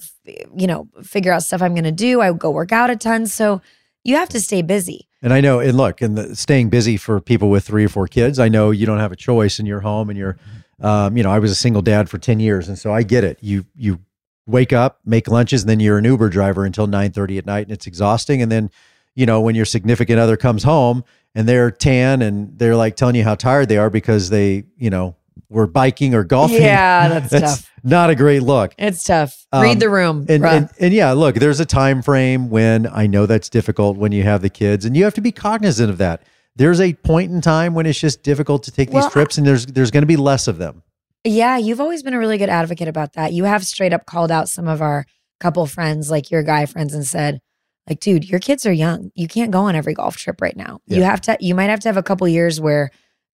you 0.55 0.67
know, 0.67 0.89
figure 1.03 1.33
out 1.33 1.43
stuff 1.43 1.63
I'm 1.63 1.75
going 1.75 1.85
to 1.85 1.93
do. 1.93 2.21
I 2.21 2.33
go 2.33 2.51
work 2.51 2.73
out 2.73 2.91
a 2.91 2.97
ton. 2.97 3.27
So 3.27 3.63
you 4.05 4.17
have 4.17 4.29
to 4.31 4.41
stay 4.41 4.63
busy. 4.63 5.09
And 5.23 5.33
I 5.33 5.41
know, 5.41 5.59
and 5.59 5.77
look, 5.77 6.01
and 6.01 6.17
the, 6.17 6.37
staying 6.37 6.71
busy 6.71 6.97
for 6.97 7.21
people 7.21 7.51
with 7.51 7.67
three 7.67 7.85
or 7.85 7.89
four 7.89 8.07
kids, 8.07 8.39
I 8.39 8.49
know 8.49 8.71
you 8.71 8.87
don't 8.87 9.01
have 9.01 9.13
a 9.13 9.17
choice 9.17 9.59
in 9.59 9.67
your 9.67 9.81
home, 9.81 10.11
and 10.11 10.19
you're, 10.19 10.39
um, 10.81 11.17
you 11.17 11.23
know, 11.23 11.31
I 11.31 11.39
was 11.39 11.51
a 11.51 11.57
single 11.57 11.83
dad 11.83 12.09
for 12.09 12.19
ten 12.19 12.41
years, 12.41 12.69
and 12.69 12.79
so 12.79 12.93
I 12.93 13.03
get 13.03 13.25
it. 13.25 13.39
You 13.41 13.65
you 13.77 14.01
wake 14.47 14.73
up, 14.73 15.01
make 15.05 15.29
lunches, 15.29 15.63
and 15.63 15.71
then 15.71 15.81
you're 15.81 15.99
an 15.99 16.05
Uber 16.05 16.29
driver 16.29 16.65
until 16.65 16.87
nine 16.87 17.13
thirty 17.13 17.39
at 17.39 17.47
night, 17.47 17.67
and 17.67 17.73
it's 17.73 17.87
exhausting. 17.87 18.43
And 18.43 18.51
then, 18.51 18.71
you 19.15 19.27
know, 19.27 19.41
when 19.41 19.55
your 19.55 19.65
significant 19.65 20.19
other 20.19 20.37
comes 20.37 20.63
home 20.63 21.05
and 21.35 21.49
they're 21.49 21.71
tan 21.71 22.23
and 22.23 22.59
they're 22.59 22.77
like 22.77 22.97
telling 22.97 23.15
you 23.15 23.25
how 23.25 23.35
tired 23.35 23.69
they 23.69 23.77
are 23.77 23.91
because 23.91 24.31
they, 24.31 24.65
you 24.77 24.91
know, 24.91 25.17
were 25.49 25.67
biking 25.67 26.15
or 26.15 26.25
golfing. 26.25 26.63
Yeah, 26.63 27.21
that's 27.29 27.63
tough. 27.63 27.71
Not 27.85 28.11
a 28.11 28.15
great 28.15 28.43
look. 28.43 28.75
It's 28.79 29.05
tough. 29.05 29.47
Um, 29.53 29.63
Read 29.63 29.81
the 29.81 29.89
room. 29.89 30.27
And, 30.29 30.45
and 30.45 30.69
and 30.79 30.95
yeah, 30.95 31.13
look, 31.13 31.37
there's 31.37 31.61
a 31.61 31.67
time 31.67 32.03
frame 32.03 32.51
when 32.51 32.87
I 32.87 33.07
know 33.07 33.27
that's 33.27 33.49
difficult 33.49 33.97
when 33.97 34.13
you 34.13 34.23
have 34.25 34.43
the 34.43 34.51
kids, 34.51 34.85
and 34.85 34.97
you 34.97 35.05
have 35.05 35.15
to 35.15 35.21
be 35.21 35.33
cognizant 35.33 35.91
of 35.91 35.99
that. 35.99 36.23
There's 36.59 36.81
a 36.81 36.93
point 36.93 37.33
in 37.33 37.41
time 37.41 37.73
when 37.75 37.87
it's 37.87 37.99
just 37.99 38.23
difficult 38.23 38.65
to 38.65 38.71
take 38.73 38.91
Well, 38.91 39.03
these 39.05 39.13
trips, 39.13 39.39
and 39.39 39.47
there's 39.47 39.65
there's 39.67 39.91
going 39.91 40.03
to 40.03 40.07
be 40.07 40.17
less 40.17 40.49
of 40.49 40.59
them. 40.59 40.83
Yeah, 41.25 41.57
you've 41.57 41.81
always 41.81 42.03
been 42.03 42.15
a 42.15 42.19
really 42.19 42.37
good 42.39 42.49
advocate 42.49 42.89
about 42.89 43.15
that. 43.15 43.33
You 43.33 43.45
have 43.45 43.65
straight 43.65 43.93
up 43.93 44.07
called 44.07 44.31
out 44.31 44.49
some 44.49 44.69
of 44.69 44.83
our 44.83 45.05
couple 45.41 45.65
friends, 45.67 46.11
like 46.11 46.31
your 46.31 46.43
guy 46.43 46.67
friends, 46.67 46.95
and 46.95 47.07
said, 47.07 47.41
like, 47.89 48.01
dude, 48.01 48.29
your 48.29 48.41
kids 48.41 48.67
are 48.67 48.73
young. 48.73 49.11
You 49.15 49.29
can't 49.29 49.51
go 49.51 49.61
on 49.63 49.75
every 49.75 49.95
golf 49.95 50.17
trip 50.17 50.41
right 50.41 50.57
now. 50.57 50.81
You 50.87 51.03
have 51.03 51.21
to, 51.23 51.37
you 51.41 51.55
might 51.55 51.71
have 51.71 51.81
to 51.81 51.89
have 51.89 51.97
a 51.97 52.03
couple 52.03 52.27
years 52.29 52.61
where 52.61 52.91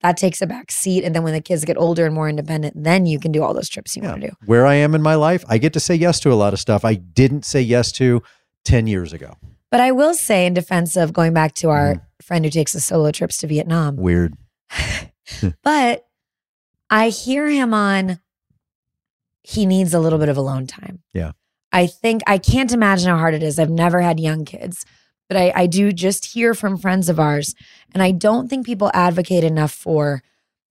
that 0.02 0.16
takes 0.16 0.40
a 0.40 0.46
back 0.46 0.70
seat. 0.72 1.04
And 1.04 1.14
then 1.14 1.22
when 1.22 1.34
the 1.34 1.40
kids 1.42 1.64
get 1.64 1.76
older 1.76 2.06
and 2.06 2.14
more 2.14 2.28
independent, 2.28 2.74
then 2.82 3.06
you 3.06 3.18
can 3.20 3.32
do 3.32 3.42
all 3.42 3.52
those 3.54 3.68
trips 3.68 3.96
you 3.96 4.02
Yeah. 4.02 4.10
want 4.10 4.22
to 4.22 4.28
do. 4.28 4.34
Where 4.46 4.66
I 4.66 4.74
am 4.74 4.94
in 4.94 5.02
my 5.02 5.14
life, 5.14 5.44
I 5.48 5.58
get 5.58 5.72
to 5.74 5.80
say 5.80 5.94
yes 5.94 6.20
to 6.20 6.32
a 6.32 6.34
lot 6.34 6.52
of 6.54 6.58
stuff 6.58 6.84
I 6.84 6.94
didn't 6.94 7.44
say 7.44 7.60
yes 7.60 7.92
to 7.92 8.22
ten 8.64 8.86
years 8.86 9.12
ago. 9.12 9.34
But 9.70 9.80
I 9.80 9.92
will 9.92 10.14
say, 10.14 10.46
in 10.46 10.54
defense 10.54 10.96
of 10.96 11.12
going 11.12 11.32
back 11.32 11.54
to 11.56 11.70
our 11.70 11.94
Mm-hmm. 11.94 12.04
friend 12.22 12.44
who 12.44 12.50
takes 12.50 12.72
the 12.72 12.80
solo 12.80 13.10
trips 13.12 13.38
to 13.38 13.46
Vietnam, 13.46 13.96
Weird. 13.96 14.34
but 15.62 16.06
I 16.90 17.08
hear 17.10 17.48
him 17.48 17.72
on 17.72 18.20
he 19.42 19.64
needs 19.66 19.94
a 19.94 20.00
little 20.00 20.18
bit 20.18 20.28
of 20.28 20.36
alone 20.36 20.66
time. 20.66 21.02
Yeah. 21.14 21.32
I 21.72 21.86
think 21.86 22.22
I 22.26 22.38
can't 22.38 22.72
imagine 22.72 23.08
how 23.08 23.16
hard 23.16 23.34
it 23.34 23.42
is. 23.42 23.58
I've 23.58 23.70
never 23.70 24.00
had 24.00 24.20
young 24.20 24.44
kids, 24.44 24.84
but 25.28 25.36
I, 25.36 25.52
I 25.54 25.66
do 25.66 25.92
just 25.92 26.26
hear 26.26 26.52
from 26.54 26.76
friends 26.76 27.08
of 27.08 27.18
ours. 27.18 27.54
And 27.94 28.02
I 28.02 28.10
don't 28.10 28.48
think 28.48 28.66
people 28.66 28.90
advocate 28.92 29.44
enough 29.44 29.72
for 29.72 30.22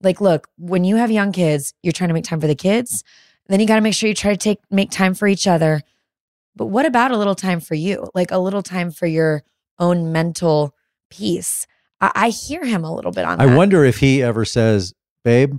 like, 0.02 0.20
look, 0.20 0.48
when 0.56 0.84
you 0.84 0.96
have 0.96 1.10
young 1.10 1.32
kids, 1.32 1.74
you're 1.82 1.92
trying 1.92 2.08
to 2.08 2.14
make 2.14 2.24
time 2.24 2.40
for 2.40 2.46
the 2.46 2.54
kids. 2.54 3.02
Then 3.48 3.60
you 3.60 3.66
got 3.66 3.74
to 3.76 3.80
make 3.80 3.94
sure 3.94 4.08
you 4.08 4.14
try 4.14 4.30
to 4.30 4.36
take 4.36 4.60
make 4.70 4.90
time 4.90 5.14
for 5.14 5.26
each 5.26 5.46
other. 5.46 5.82
But 6.56 6.66
what 6.66 6.86
about 6.86 7.10
a 7.10 7.16
little 7.16 7.34
time 7.34 7.60
for 7.60 7.74
you? 7.74 8.08
Like 8.14 8.30
a 8.30 8.38
little 8.38 8.62
time 8.62 8.90
for 8.90 9.06
your 9.06 9.42
own 9.78 10.12
mental 10.12 10.74
peace. 11.10 11.66
I, 12.00 12.12
I 12.14 12.28
hear 12.30 12.64
him 12.64 12.84
a 12.84 12.94
little 12.94 13.12
bit 13.12 13.24
on 13.24 13.40
I 13.40 13.46
that. 13.46 13.56
wonder 13.56 13.84
if 13.84 13.98
he 13.98 14.22
ever 14.22 14.44
says, 14.44 14.92
"Babe, 15.24 15.56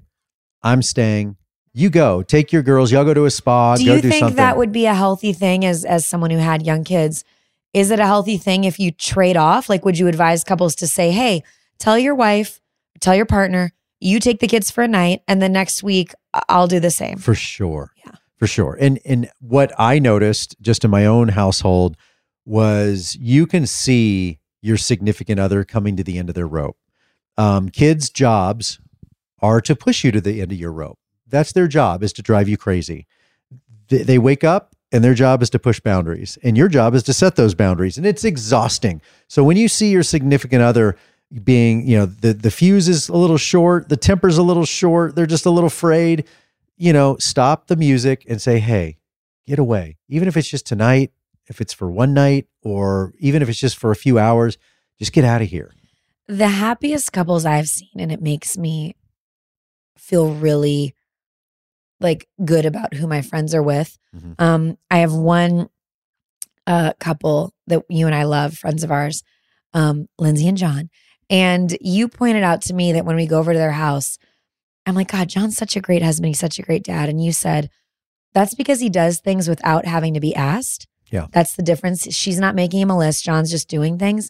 I'm 0.62 0.82
staying. 0.82 1.38
You 1.74 1.90
go. 1.90 2.22
Take 2.22 2.52
your 2.52 2.64
girls. 2.64 2.92
Y'all 2.92 3.06
go 3.06 3.14
to 3.14 3.26
a 3.26 3.32
spa. 3.32 3.76
do 3.76 3.86
go 3.86 3.96
you 3.96 4.02
do 4.02 4.10
think 4.10 4.20
something." 4.20 4.36
that 4.38 4.58
would 4.58 4.72
be 4.72 4.86
a 4.86 4.94
healthy 4.94 5.34
thing 5.34 5.66
as 5.66 5.86
as 5.86 6.06
someone 6.06 6.32
who 6.32 6.38
had 6.38 6.66
young 6.66 6.84
kids 6.84 7.24
is 7.74 7.90
it 7.90 8.00
a 8.00 8.06
healthy 8.06 8.38
thing 8.38 8.64
if 8.66 8.80
you 8.80 8.92
trade 8.92 9.38
off 9.38 9.70
like 9.70 9.86
would 9.86 9.98
you 9.98 10.08
advise 10.08 10.44
couples 10.44 10.76
to 10.76 10.88
say 10.88 11.12
hey 11.12 11.42
tell 11.80 11.98
your 11.98 12.14
wife 12.16 12.60
tell 13.00 13.16
your 13.16 13.26
partner 13.26 13.72
you 14.00 14.20
take 14.20 14.40
the 14.40 14.48
kids 14.48 14.70
for 14.70 14.84
a 14.84 14.88
night 14.88 15.22
and 15.28 15.42
the 15.42 15.48
next 15.48 15.82
week 15.84 16.14
i'll 16.50 16.68
do 16.68 16.80
the 16.80 16.92
same 16.92 17.18
for 17.18 17.34
sure. 17.36 17.92
For 18.42 18.48
sure. 18.48 18.76
And 18.82 18.98
and 19.06 19.30
what 19.40 19.72
I 19.78 20.00
noticed 20.00 20.56
just 20.60 20.84
in 20.84 20.90
my 20.90 21.06
own 21.06 21.28
household 21.28 21.96
was 22.44 23.16
you 23.20 23.46
can 23.46 23.68
see 23.68 24.40
your 24.64 24.78
significant 24.78 25.40
other 25.40 25.64
coming 25.64 25.96
to 25.98 26.04
the 26.04 26.18
end 26.18 26.28
of 26.28 26.34
their 26.34 26.48
rope. 26.48 26.76
Um, 27.38 27.70
kids' 27.70 28.10
jobs 28.10 28.80
are 29.44 29.62
to 29.62 29.76
push 29.76 30.04
you 30.04 30.12
to 30.14 30.20
the 30.20 30.42
end 30.42 30.52
of 30.52 30.58
your 30.58 30.72
rope. 30.72 30.98
That's 31.28 31.52
their 31.52 31.68
job 31.68 32.02
is 32.02 32.14
to 32.14 32.24
drive 32.24 32.50
you 32.50 32.58
crazy. 32.58 33.06
They, 33.90 34.02
they 34.02 34.18
wake 34.18 34.44
up 34.44 34.76
and 34.92 35.04
their 35.04 35.14
job 35.14 35.44
is 35.44 35.52
to 35.52 35.60
push 35.60 35.80
boundaries, 35.80 36.40
and 36.42 36.58
your 36.58 36.68
job 36.68 36.96
is 36.96 37.04
to 37.04 37.14
set 37.14 37.36
those 37.36 37.54
boundaries, 37.54 37.96
and 37.96 38.08
it's 38.08 38.24
exhausting. 38.24 39.04
So 39.28 39.44
when 39.44 39.56
you 39.56 39.68
see 39.68 39.92
your 39.92 40.02
significant 40.02 40.64
other 40.64 40.98
being, 41.44 41.86
you 41.88 41.96
know, 41.96 42.08
the 42.08 42.34
the 42.34 42.50
fuse 42.50 42.90
is 42.90 43.08
a 43.08 43.16
little 43.16 43.38
short, 43.38 43.90
the 43.90 43.98
temper's 43.98 44.40
a 44.40 44.44
little 44.44 44.66
short, 44.66 45.16
they're 45.16 45.28
just 45.28 45.46
a 45.46 45.52
little 45.52 45.70
frayed, 45.70 46.26
you 46.82 46.92
know, 46.94 47.16
stop 47.20 47.68
the 47.68 47.76
music 47.76 48.26
and 48.28 48.42
say, 48.42 48.58
"Hey, 48.60 48.98
get 49.46 49.60
away." 49.60 49.98
Even 50.10 50.28
if 50.28 50.36
it's 50.36 50.50
just 50.50 50.66
tonight, 50.66 51.12
if 51.48 51.62
it's 51.62 51.74
for 51.74 51.92
one 51.92 52.12
night, 52.14 52.48
or 52.64 53.14
even 53.20 53.42
if 53.44 53.50
it's 53.50 53.60
just 53.60 53.78
for 53.78 53.92
a 53.92 53.96
few 53.96 54.18
hours, 54.18 54.58
just 55.00 55.14
get 55.14 55.24
out 55.24 55.42
of 55.44 55.48
here. 55.50 55.72
the 56.28 56.48
happiest 56.48 57.12
couples 57.12 57.46
i've 57.46 57.68
seen 57.68 57.90
and 58.00 58.10
it 58.12 58.22
makes 58.22 58.58
me 58.58 58.96
feel 59.98 60.34
really 60.34 60.96
like 62.00 62.28
good 62.46 62.66
about 62.66 62.94
who 62.94 63.06
my 63.08 63.22
friends 63.22 63.54
are 63.54 63.64
with 63.64 63.98
Mhm. 64.16 64.36
um 64.40 64.78
i 64.90 64.98
have 65.00 65.14
one 65.14 65.68
uh 66.68 66.94
couple 67.00 67.54
that 67.68 67.82
you 67.90 68.06
and 68.06 68.16
i 68.16 68.24
love 68.24 68.58
friends 68.58 68.84
of 68.84 68.92
ours 68.92 69.24
um 69.74 70.08
lindsay 70.18 70.48
and 70.48 70.58
john 70.58 70.90
and 71.30 71.76
you 71.82 72.08
pointed 72.08 72.44
out 72.44 72.62
to 72.62 72.74
me 72.74 72.94
that 72.94 73.04
when 73.06 73.16
we 73.18 73.26
go 73.28 73.40
over 73.40 73.52
to 73.54 73.60
their 73.60 73.72
house 73.88 74.18
i'm 74.86 74.96
like 74.96 75.12
god 75.12 75.30
john's 75.30 75.58
such 75.58 75.76
a 75.76 75.82
great 75.82 76.04
husband 76.04 76.28
he's 76.28 76.40
such 76.40 76.60
a 76.60 76.64
great 76.64 76.84
dad 76.84 77.10
and 77.10 77.24
you 77.24 77.32
said 77.32 77.70
that's 78.34 78.56
because 78.56 78.80
he 78.80 78.90
does 78.90 79.20
things 79.20 79.48
without 79.50 79.86
having 79.86 80.14
to 80.14 80.20
be 80.20 80.34
asked 80.36 80.88
Yeah. 81.12 81.28
that's 81.32 81.56
the 81.56 81.64
difference 81.64 82.14
she's 82.16 82.40
not 82.40 82.56
making 82.56 82.80
him 82.82 82.90
a 82.90 82.98
list 82.98 83.24
john's 83.24 83.52
just 83.52 83.68
doing 83.70 83.98
things 83.98 84.30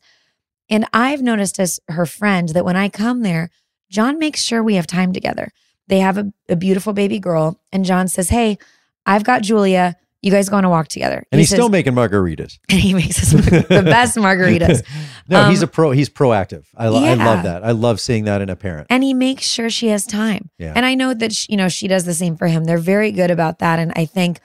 and 0.69 0.85
I've 0.93 1.21
noticed 1.21 1.59
as 1.59 1.81
her 1.89 2.05
friend 2.05 2.47
that 2.49 2.63
when 2.63 2.77
I 2.77 2.87
come 2.87 3.23
there, 3.23 3.49
John 3.89 4.17
makes 4.17 4.41
sure 4.41 4.63
we 4.63 4.75
have 4.75 4.87
time 4.87 5.11
together. 5.11 5.51
They 5.87 5.99
have 5.99 6.17
a, 6.17 6.31
a 6.47 6.55
beautiful 6.55 6.93
baby 6.93 7.19
girl, 7.19 7.59
and 7.73 7.83
John 7.83 8.07
says, 8.07 8.29
Hey, 8.29 8.57
I've 9.05 9.25
got 9.25 9.41
Julia. 9.41 9.97
You 10.21 10.31
guys 10.31 10.49
go 10.49 10.57
on 10.57 10.65
a 10.65 10.69
walk 10.69 10.87
together. 10.87 11.25
And 11.31 11.39
He 11.39 11.43
he's 11.43 11.49
says- 11.49 11.57
still 11.57 11.69
making 11.69 11.93
margaritas. 11.93 12.59
and 12.69 12.79
he 12.87 12.93
makes 12.93 13.21
us 13.21 13.31
the 13.31 13.81
best 13.85 14.15
margaritas. 14.17 14.83
no, 15.27 15.49
he's 15.49 15.63
Um, 15.63 15.69
a 15.69 15.71
pro. 15.71 15.91
He's 15.91 16.09
proactive. 16.09 16.65
I, 16.77 16.89
lo- 16.89 17.03
I 17.03 17.13
love 17.15 17.43
that. 17.43 17.63
I 17.63 17.71
love 17.71 17.99
seeing 17.99 18.25
that 18.25 18.41
in 18.41 18.49
a 18.49 18.55
parent. 18.55 18.87
And 18.89 19.03
he 19.03 19.13
makes 19.13 19.43
sure 19.43 19.69
she 19.69 19.87
has 19.87 20.05
time. 20.05 20.49
Yeah. 20.59 20.73
And 20.75 20.85
I 20.85 20.93
know 20.95 21.13
that 21.15 21.33
she, 21.33 21.47
you 21.51 21.57
know 21.57 21.69
she 21.69 21.87
does 21.87 22.05
the 22.05 22.13
same 22.13 22.37
for 22.37 22.47
him. 22.47 22.65
They're 22.65 22.77
very 22.77 23.11
good 23.11 23.31
about 23.31 23.59
that. 23.59 23.79
And 23.79 23.91
I 23.95 24.05
think 24.05 24.39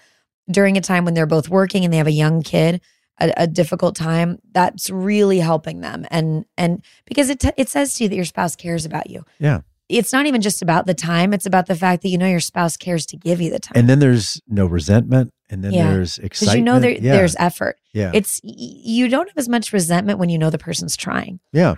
during 0.50 0.76
a 0.76 0.80
time 0.80 1.04
when 1.04 1.14
they're 1.14 1.26
both 1.26 1.48
working 1.48 1.84
and 1.84 1.92
they 1.92 1.98
have 1.98 2.06
a 2.06 2.12
young 2.12 2.42
kid, 2.42 2.80
a, 3.20 3.32
a 3.36 3.46
difficult 3.46 3.96
time, 3.96 4.38
that's 4.52 4.88
really 4.90 5.40
helping 5.40 5.80
them. 5.80 6.06
And 6.10 6.44
and 6.56 6.82
because 7.04 7.28
it 7.30 7.40
t- 7.40 7.52
it 7.56 7.68
says 7.68 7.94
to 7.94 8.04
you 8.04 8.08
that 8.08 8.16
your 8.16 8.24
spouse 8.24 8.56
cares 8.56 8.86
about 8.86 9.10
you. 9.10 9.24
Yeah. 9.38 9.60
It's 9.88 10.12
not 10.12 10.26
even 10.26 10.40
just 10.40 10.62
about 10.62 10.86
the 10.86 10.94
time; 10.94 11.32
it's 11.32 11.46
about 11.46 11.66
the 11.66 11.76
fact 11.76 12.02
that 12.02 12.08
you 12.08 12.18
know 12.18 12.26
your 12.26 12.40
spouse 12.40 12.76
cares 12.76 13.06
to 13.06 13.16
give 13.16 13.40
you 13.40 13.50
the 13.50 13.60
time. 13.60 13.74
And 13.76 13.88
then 13.88 14.00
there's 14.00 14.40
no 14.48 14.66
resentment, 14.66 15.32
and 15.48 15.62
then 15.62 15.72
Yeah. 15.72 15.92
there's 15.92 16.16
because 16.16 16.42
excitement. 16.42 16.58
you 16.58 16.64
know 16.64 16.80
there, 16.80 16.90
yeah. 16.90 17.12
there's 17.16 17.36
effort. 17.38 17.76
yeah, 17.92 18.10
It's 18.12 18.40
you 18.42 19.08
don't 19.08 19.28
have 19.28 19.38
as 19.38 19.48
much 19.48 19.72
resentment 19.72 20.18
when 20.18 20.28
you 20.28 20.38
know 20.38 20.50
the 20.50 20.58
person's 20.58 20.96
trying. 20.96 21.38
yeah. 21.52 21.76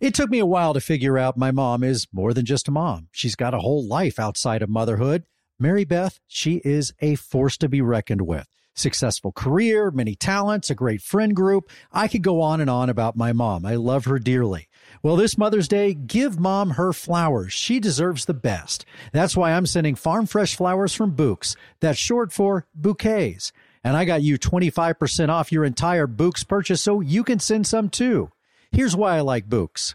It 0.00 0.14
took 0.14 0.30
me 0.30 0.40
a 0.40 0.46
while 0.46 0.74
to 0.74 0.80
figure 0.80 1.16
out 1.16 1.36
my 1.36 1.52
mom 1.52 1.84
is 1.84 2.08
more 2.12 2.34
than 2.34 2.44
just 2.44 2.66
a 2.66 2.72
mom. 2.72 3.08
She's 3.12 3.36
got 3.36 3.54
a 3.54 3.60
whole 3.60 3.86
life 3.86 4.18
outside 4.18 4.62
of 4.62 4.68
motherhood. 4.68 5.24
Mary 5.60 5.84
Beth, 5.84 6.18
she 6.26 6.60
is 6.64 6.92
a 7.00 7.14
force 7.14 7.56
to 7.58 7.68
be 7.68 7.80
reckoned 7.80 8.22
with. 8.22 8.48
Successful 8.74 9.32
career, 9.32 9.90
many 9.90 10.14
talents, 10.14 10.70
a 10.70 10.74
great 10.74 11.02
friend 11.02 11.36
group. 11.36 11.70
I 11.92 12.08
could 12.08 12.22
go 12.22 12.40
on 12.40 12.60
and 12.60 12.70
on 12.70 12.88
about 12.88 13.16
my 13.16 13.32
mom. 13.32 13.66
I 13.66 13.74
love 13.74 14.06
her 14.06 14.18
dearly. 14.18 14.68
Well, 15.02 15.16
this 15.16 15.36
Mother's 15.36 15.68
Day, 15.68 15.94
give 15.94 16.38
mom 16.40 16.70
her 16.70 16.92
flowers. 16.92 17.52
She 17.52 17.80
deserves 17.80 18.24
the 18.24 18.34
best. 18.34 18.84
That's 19.12 19.36
why 19.36 19.52
I'm 19.52 19.66
sending 19.66 19.94
farm 19.94 20.26
fresh 20.26 20.56
flowers 20.56 20.94
from 20.94 21.14
Bouqs. 21.14 21.56
That's 21.80 21.98
short 21.98 22.32
for 22.32 22.66
bouquets. 22.74 23.52
And 23.84 23.96
I 23.96 24.04
got 24.04 24.22
you 24.22 24.38
25% 24.38 25.28
off 25.28 25.52
your 25.52 25.64
entire 25.64 26.06
Bouqs 26.06 26.46
purchase 26.46 26.80
so 26.80 27.00
you 27.00 27.24
can 27.24 27.40
send 27.40 27.66
some 27.66 27.88
too. 27.88 28.30
Here's 28.70 28.96
why 28.96 29.16
I 29.16 29.20
like 29.20 29.48
Bouqs. 29.48 29.94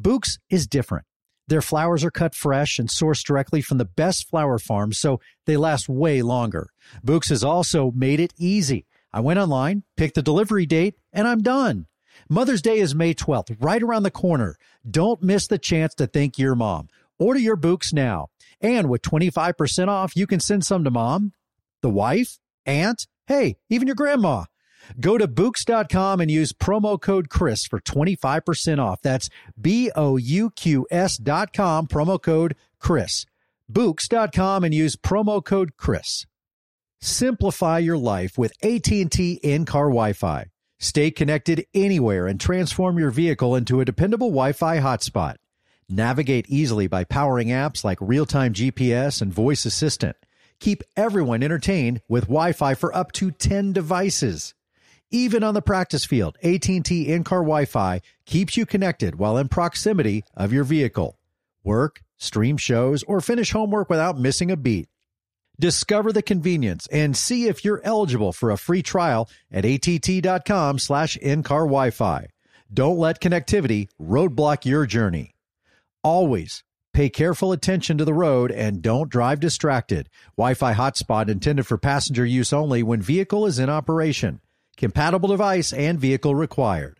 Bouqs 0.00 0.38
is 0.48 0.66
different. 0.66 1.04
Their 1.50 1.60
flowers 1.60 2.04
are 2.04 2.12
cut 2.12 2.36
fresh 2.36 2.78
and 2.78 2.88
sourced 2.88 3.24
directly 3.24 3.60
from 3.60 3.78
the 3.78 3.84
best 3.84 4.28
flower 4.28 4.56
farms, 4.56 5.00
so 5.00 5.20
they 5.46 5.56
last 5.56 5.88
way 5.88 6.22
longer. 6.22 6.70
Bouqs 7.04 7.28
has 7.30 7.42
also 7.42 7.90
made 7.90 8.20
it 8.20 8.32
easy. 8.38 8.86
I 9.12 9.18
went 9.18 9.40
online, 9.40 9.82
picked 9.96 10.14
the 10.14 10.22
delivery 10.22 10.64
date, 10.64 10.94
and 11.12 11.26
I'm 11.26 11.42
done. 11.42 11.88
Mother's 12.28 12.62
Day 12.62 12.78
is 12.78 12.94
May 12.94 13.14
12th, 13.14 13.56
right 13.58 13.82
around 13.82 14.04
the 14.04 14.12
corner. 14.12 14.54
Don't 14.88 15.24
miss 15.24 15.48
the 15.48 15.58
chance 15.58 15.92
to 15.96 16.06
thank 16.06 16.38
your 16.38 16.54
mom. 16.54 16.86
Order 17.18 17.40
your 17.40 17.56
Bouqs 17.56 17.92
now. 17.92 18.28
And 18.60 18.88
with 18.88 19.02
25% 19.02 19.88
off, 19.88 20.14
you 20.14 20.28
can 20.28 20.38
send 20.38 20.64
some 20.64 20.84
to 20.84 20.90
mom, 20.92 21.32
the 21.82 21.90
wife, 21.90 22.38
aunt, 22.64 23.08
hey, 23.26 23.56
even 23.68 23.88
your 23.88 23.96
grandma. 23.96 24.44
Go 24.98 25.18
to 25.18 25.28
Bouqs.com 25.28 26.20
and 26.20 26.30
use 26.30 26.52
promo 26.52 27.00
code 27.00 27.28
Chris 27.28 27.66
for 27.66 27.80
25% 27.80 28.78
off. 28.78 29.00
That's 29.02 29.28
B 29.60 29.90
O 29.94 30.16
U 30.16 30.50
Q 30.50 30.86
S 30.90 31.16
dot 31.16 31.52
com, 31.52 31.86
promo 31.86 32.20
code 32.20 32.56
Chris. 32.78 33.26
Bouqs.com 33.70 34.64
and 34.64 34.74
use 34.74 34.96
promo 34.96 35.44
code 35.44 35.76
Chris. 35.76 36.26
Simplify 37.00 37.78
your 37.78 37.96
life 37.96 38.36
with 38.36 38.52
AT&T 38.62 39.40
in-car 39.42 39.86
Wi-Fi. 39.86 40.46
Stay 40.78 41.10
connected 41.10 41.64
anywhere 41.72 42.26
and 42.26 42.38
transform 42.38 42.98
your 42.98 43.10
vehicle 43.10 43.54
into 43.54 43.80
a 43.80 43.84
dependable 43.84 44.28
Wi-Fi 44.28 44.78
hotspot. 44.80 45.36
Navigate 45.88 46.46
easily 46.48 46.86
by 46.88 47.04
powering 47.04 47.48
apps 47.48 47.84
like 47.84 47.98
real-time 48.00 48.52
GPS 48.52 49.22
and 49.22 49.32
voice 49.32 49.64
assistant. 49.64 50.16
Keep 50.58 50.82
everyone 50.96 51.42
entertained 51.42 52.02
with 52.06 52.24
Wi-Fi 52.24 52.74
for 52.74 52.94
up 52.94 53.12
to 53.12 53.30
10 53.30 53.72
devices. 53.72 54.54
Even 55.12 55.42
on 55.42 55.54
the 55.54 55.62
practice 55.62 56.04
field, 56.04 56.38
AT&T 56.40 57.08
in-car 57.08 57.40
Wi-Fi 57.40 58.00
keeps 58.26 58.56
you 58.56 58.64
connected 58.64 59.16
while 59.16 59.36
in 59.38 59.48
proximity 59.48 60.22
of 60.36 60.52
your 60.52 60.62
vehicle. 60.62 61.18
Work, 61.64 62.02
stream 62.16 62.56
shows, 62.56 63.02
or 63.02 63.20
finish 63.20 63.50
homework 63.50 63.90
without 63.90 64.20
missing 64.20 64.52
a 64.52 64.56
beat. 64.56 64.88
Discover 65.58 66.12
the 66.12 66.22
convenience 66.22 66.86
and 66.92 67.16
see 67.16 67.48
if 67.48 67.64
you're 67.64 67.80
eligible 67.82 68.32
for 68.32 68.52
a 68.52 68.56
free 68.56 68.82
trial 68.82 69.28
at 69.50 69.64
att.com 69.64 70.78
slash 70.78 71.16
in-car 71.16 71.62
Wi-Fi. 71.62 72.28
Don't 72.72 72.98
let 72.98 73.20
connectivity 73.20 73.88
roadblock 74.00 74.64
your 74.64 74.86
journey. 74.86 75.34
Always 76.04 76.62
pay 76.92 77.10
careful 77.10 77.50
attention 77.50 77.98
to 77.98 78.04
the 78.04 78.14
road 78.14 78.52
and 78.52 78.80
don't 78.80 79.10
drive 79.10 79.40
distracted. 79.40 80.08
Wi-Fi 80.36 80.74
hotspot 80.74 81.28
intended 81.28 81.66
for 81.66 81.78
passenger 81.78 82.24
use 82.24 82.52
only 82.52 82.84
when 82.84 83.02
vehicle 83.02 83.44
is 83.44 83.58
in 83.58 83.68
operation. 83.68 84.40
Compatible 84.80 85.28
device 85.28 85.74
and 85.74 86.00
vehicle 86.00 86.34
required. 86.34 86.99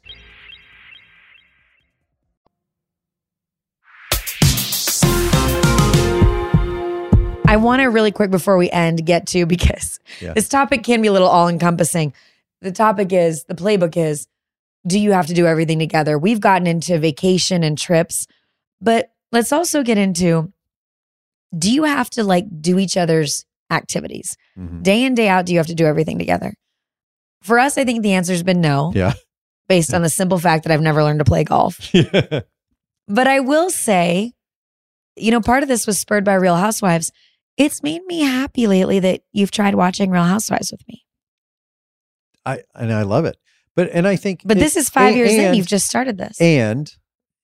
I 7.51 7.57
want 7.57 7.81
to 7.81 7.87
really 7.87 8.11
quick 8.11 8.31
before 8.31 8.55
we 8.57 8.69
end 8.69 9.05
get 9.05 9.27
to 9.27 9.45
because 9.45 9.99
Yeah. 10.21 10.31
this 10.33 10.47
topic 10.47 10.83
can 10.83 11.01
be 11.01 11.09
a 11.09 11.11
little 11.11 11.27
all 11.27 11.49
encompassing. 11.49 12.13
The 12.61 12.71
topic 12.71 13.11
is 13.11 13.43
the 13.43 13.55
playbook 13.55 13.97
is 13.97 14.27
do 14.87 14.97
you 14.99 15.11
have 15.11 15.27
to 15.27 15.33
do 15.33 15.45
everything 15.45 15.77
together? 15.77 16.17
We've 16.17 16.39
gotten 16.39 16.65
into 16.65 16.97
vacation 16.97 17.61
and 17.63 17.77
trips, 17.77 18.25
but 18.79 19.11
let's 19.31 19.51
also 19.51 19.83
get 19.83 19.97
into 19.97 20.51
do 21.57 21.69
you 21.71 21.83
have 21.83 22.09
to 22.11 22.23
like 22.23 22.45
do 22.61 22.79
each 22.79 22.95
other's 22.95 23.45
activities? 23.69 24.37
Mhm. 24.57 24.81
Day 24.83 25.03
in, 25.03 25.13
day 25.13 25.27
out, 25.27 25.45
do 25.45 25.51
you 25.51 25.59
have 25.59 25.67
to 25.67 25.75
do 25.75 25.85
everything 25.85 26.17
together? 26.17 26.53
For 27.41 27.59
us, 27.59 27.77
I 27.77 27.83
think 27.83 28.01
the 28.01 28.13
answer's 28.13 28.43
been 28.43 28.61
no, 28.61 28.93
Yeah. 28.95 29.13
based 29.67 29.93
on 29.93 30.01
the 30.03 30.09
simple 30.09 30.39
fact 30.39 30.63
that 30.63 30.71
I've 30.71 30.81
never 30.81 31.03
learned 31.03 31.19
to 31.19 31.25
play 31.25 31.43
golf. 31.43 31.89
Yeah. 31.93 32.41
But 33.07 33.27
I 33.27 33.41
will 33.41 33.69
say, 33.69 34.31
you 35.17 35.31
know, 35.31 35.41
part 35.41 35.63
of 35.63 35.67
this 35.69 35.85
was 35.85 35.99
spurred 35.99 36.23
by 36.23 36.35
Real 36.35 36.55
Housewives. 36.55 37.11
It's 37.61 37.83
made 37.83 38.03
me 38.05 38.21
happy 38.21 38.65
lately 38.65 38.99
that 38.99 39.21
you've 39.31 39.51
tried 39.51 39.75
watching 39.75 40.09
Real 40.09 40.23
Housewives 40.23 40.71
with 40.71 40.81
me. 40.87 41.05
I 42.45 42.61
and 42.73 42.91
I 42.91 43.03
love 43.03 43.25
it. 43.25 43.37
But 43.75 43.89
and 43.93 44.07
I 44.07 44.15
think 44.15 44.41
But 44.43 44.57
it- 44.57 44.61
this 44.61 44.75
is 44.75 44.89
five 44.89 45.09
and- 45.09 45.17
years 45.17 45.31
in. 45.33 45.53
You've 45.53 45.67
just 45.67 45.85
started 45.87 46.17
this. 46.17 46.41
And 46.41 46.91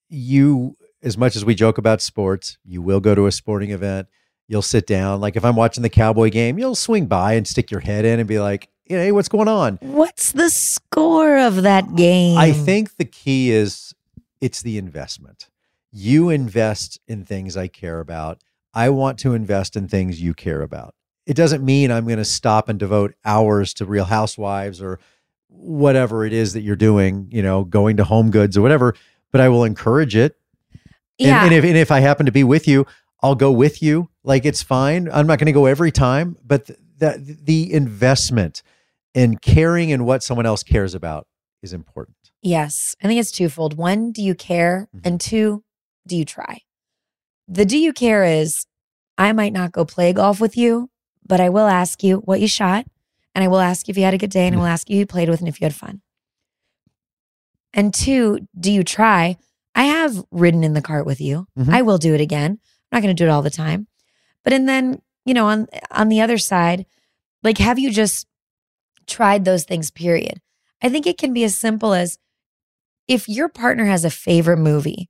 you, 0.10 0.75
as 1.03 1.17
much 1.17 1.36
as 1.36 1.45
we 1.45 1.53
joke 1.53 1.77
about 1.77 2.01
sports, 2.01 2.58
you 2.65 2.82
will 2.82 2.99
go 2.99 3.13
to 3.13 3.27
a 3.27 3.32
sporting 3.32 3.69
event. 3.71 4.08
You'll 4.47 4.62
sit 4.63 4.88
down. 4.88 5.21
Like 5.21 5.36
if 5.36 5.45
I'm 5.45 5.56
watching 5.56 5.84
the 5.84 5.89
Cowboy 5.89 6.30
game, 6.32 6.58
you'll 6.58 6.75
swing 6.75 7.06
by 7.06 7.34
and 7.34 7.45
stick 7.47 7.69
your 7.69 7.82
head 7.82 8.03
in 8.06 8.19
and 8.19 8.27
be 8.27 8.39
like, 8.39 8.69
hey, 8.86 9.12
what's 9.12 9.27
going 9.30 9.47
on? 9.49 9.77
What's 9.82 10.32
the 10.32 10.49
score 10.49 11.38
of 11.38 11.62
that 11.63 11.95
game? 11.95 12.38
I 12.38 12.53
think 12.53 12.97
the 12.97 13.06
key 13.06 13.51
is 13.51 13.93
it's 14.41 14.62
the 14.62 14.77
investment. 14.77 15.49
You 15.91 16.30
invest 16.30 16.99
in 17.08 17.23
things 17.25 17.56
I 17.58 17.67
care 17.67 17.99
about. 17.99 18.41
I 18.78 18.90
want 18.90 19.18
to 19.20 19.34
invest 19.34 19.76
in 19.76 19.88
things 19.88 20.22
you 20.22 20.34
care 20.34 20.62
about. 20.62 20.94
It 21.26 21.36
doesn't 21.36 21.63
mean 21.66 21.92
I'm 21.92 22.06
going 22.06 22.18
to 22.20 22.26
stop 22.26 22.70
and 22.70 22.78
devote 22.80 23.16
hours 23.26 23.74
to 23.76 23.86
Real 23.86 24.06
Housewives 24.06 24.82
or 24.82 25.00
whatever 25.50 26.26
it 26.26 26.32
is 26.34 26.54
that 26.54 26.62
you're 26.62 26.76
doing, 26.76 27.28
you 27.32 27.42
know, 27.42 27.63
going 27.63 27.98
to 27.98 28.04
Home 28.04 28.30
Goods 28.32 28.56
or 28.58 28.62
whatever, 28.62 28.94
but 29.32 29.42
I 29.42 29.50
will 29.50 29.63
encourage 29.63 30.16
it. 30.16 30.38
And, 31.20 31.28
yeah. 31.30 31.44
and 31.46 31.54
if 31.54 31.63
and 31.63 31.76
if 31.76 31.92
I 31.92 32.00
happen 32.00 32.28
to 32.28 32.32
be 32.32 32.44
with 32.44 32.68
you, 32.68 32.86
I'll 33.24 33.36
go 33.36 33.52
with 33.52 33.82
you. 33.82 34.10
Like 34.24 34.46
it's 34.46 34.62
fine. 34.62 35.10
I'm 35.12 35.26
not 35.26 35.40
going 35.40 35.48
to 35.48 35.52
go 35.52 35.66
every 35.66 35.92
time, 35.92 36.38
but 36.46 36.68
th- 36.68 36.80
that 37.00 37.46
the 37.46 37.74
investment 37.74 38.62
and 39.16 39.42
caring 39.42 39.90
in 39.90 40.06
what 40.06 40.22
someone 40.22 40.46
else 40.46 40.62
cares 40.63 40.94
about 40.94 41.26
is 41.63 41.74
important. 41.74 42.16
yes. 42.44 42.96
I 43.02 43.08
think 43.08 43.20
it's 43.20 43.32
twofold. 43.32 43.76
One, 43.76 44.12
do 44.12 44.22
you 44.22 44.36
care? 44.36 44.88
Mhm. 44.96 45.02
And 45.06 45.20
two, 45.20 45.63
do 46.06 46.16
you 46.16 46.24
try? 46.26 46.62
The 47.48 47.66
do 47.66 47.78
you 47.78 47.94
care 47.94 48.24
is 48.24 48.66
I 49.18 49.32
might 49.34 49.54
not 49.54 49.72
go 49.72 49.86
play 49.86 50.14
golf 50.14 50.40
with 50.40 50.58
you, 50.58 50.90
but 51.26 51.40
I 51.40 51.50
will 51.50 51.68
ask 51.68 52.04
you 52.04 52.18
what 52.18 52.42
you 52.42 52.48
shot 52.48 52.86
and 53.34 53.44
I 53.44 53.48
will 53.48 53.60
ask 53.60 53.88
you 53.88 53.92
if 53.92 53.98
you 53.98 54.04
had 54.04 54.14
a 54.14 54.18
good 54.18 54.30
day 54.32 54.48
and 54.48 54.56
I 54.56 54.60
will 54.60 54.66
ask 54.66 54.90
you 54.90 54.96
who 54.96 55.00
you 55.02 55.06
played 55.06 55.30
with 55.30 55.40
and 55.40 55.48
if 55.50 55.60
you 55.62 55.66
had 55.66 55.76
fun. 55.76 56.02
And 57.74 57.94
two, 57.94 58.48
do 58.60 58.72
you 58.72 58.84
try? 58.84 59.38
I 59.76 59.84
have 59.86 60.24
ridden 60.32 60.64
in 60.64 60.74
the 60.74 60.82
cart 60.82 61.06
with 61.06 61.22
you. 61.22 61.48
Mhm. 61.58 61.70
I 61.74 61.82
will 61.84 61.98
do 61.98 62.14
it 62.14 62.22
again. 62.22 62.60
I'm 62.92 62.98
not 62.98 63.04
going 63.04 63.16
to 63.16 63.22
do 63.24 63.28
it 63.28 63.32
all 63.32 63.42
the 63.42 63.50
time. 63.50 63.88
But 64.44 64.54
and 64.54 64.68
then, 64.68 65.02
you 65.26 65.34
know, 65.34 65.46
on 65.48 65.68
on 65.92 66.10
the 66.10 66.22
other 66.22 66.38
side, 66.38 66.86
like 67.44 67.58
have 67.60 67.78
you 67.78 67.92
just 67.92 68.26
tried 69.06 69.46
those 69.46 69.64
things 69.66 69.92
period? 69.92 70.42
I 70.82 70.90
think 70.90 71.06
it 71.06 71.18
can 71.18 71.34
be 71.34 71.44
as 71.44 71.58
simple 71.58 71.94
as 71.94 72.18
if 73.08 73.28
your 73.30 73.50
partner 73.50 73.86
has 73.86 74.04
a 74.06 74.10
favorite 74.10 74.58
movie, 74.58 75.10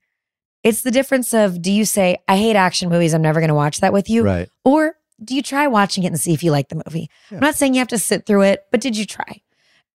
it's 0.68 0.82
the 0.82 0.92
difference 0.92 1.34
of 1.34 1.62
do 1.62 1.72
you 1.72 1.86
say, 1.86 2.18
I 2.28 2.36
hate 2.36 2.56
action 2.58 2.90
movies, 2.90 3.14
I'm 3.14 3.22
never 3.22 3.40
going 3.40 3.48
to 3.50 3.56
watch 3.56 3.80
that 3.80 3.94
with 3.94 4.10
you? 4.10 4.24
Right. 4.24 4.50
Or 4.66 4.96
do 5.24 5.34
you 5.34 5.42
try 5.42 5.68
watching 5.68 6.04
it 6.04 6.08
and 6.08 6.20
see 6.20 6.34
if 6.34 6.44
you 6.44 6.52
like 6.52 6.68
the 6.68 6.82
movie? 6.86 7.10
Yeah. 7.32 7.38
I'm 7.38 7.42
not 7.42 7.56
saying 7.56 7.74
you 7.74 7.80
have 7.80 7.88
to 7.90 7.98
sit 7.98 8.26
through 8.26 8.44
it, 8.44 8.66
but 8.70 8.82
did 8.82 8.98
you 8.98 9.06
try? 9.06 9.42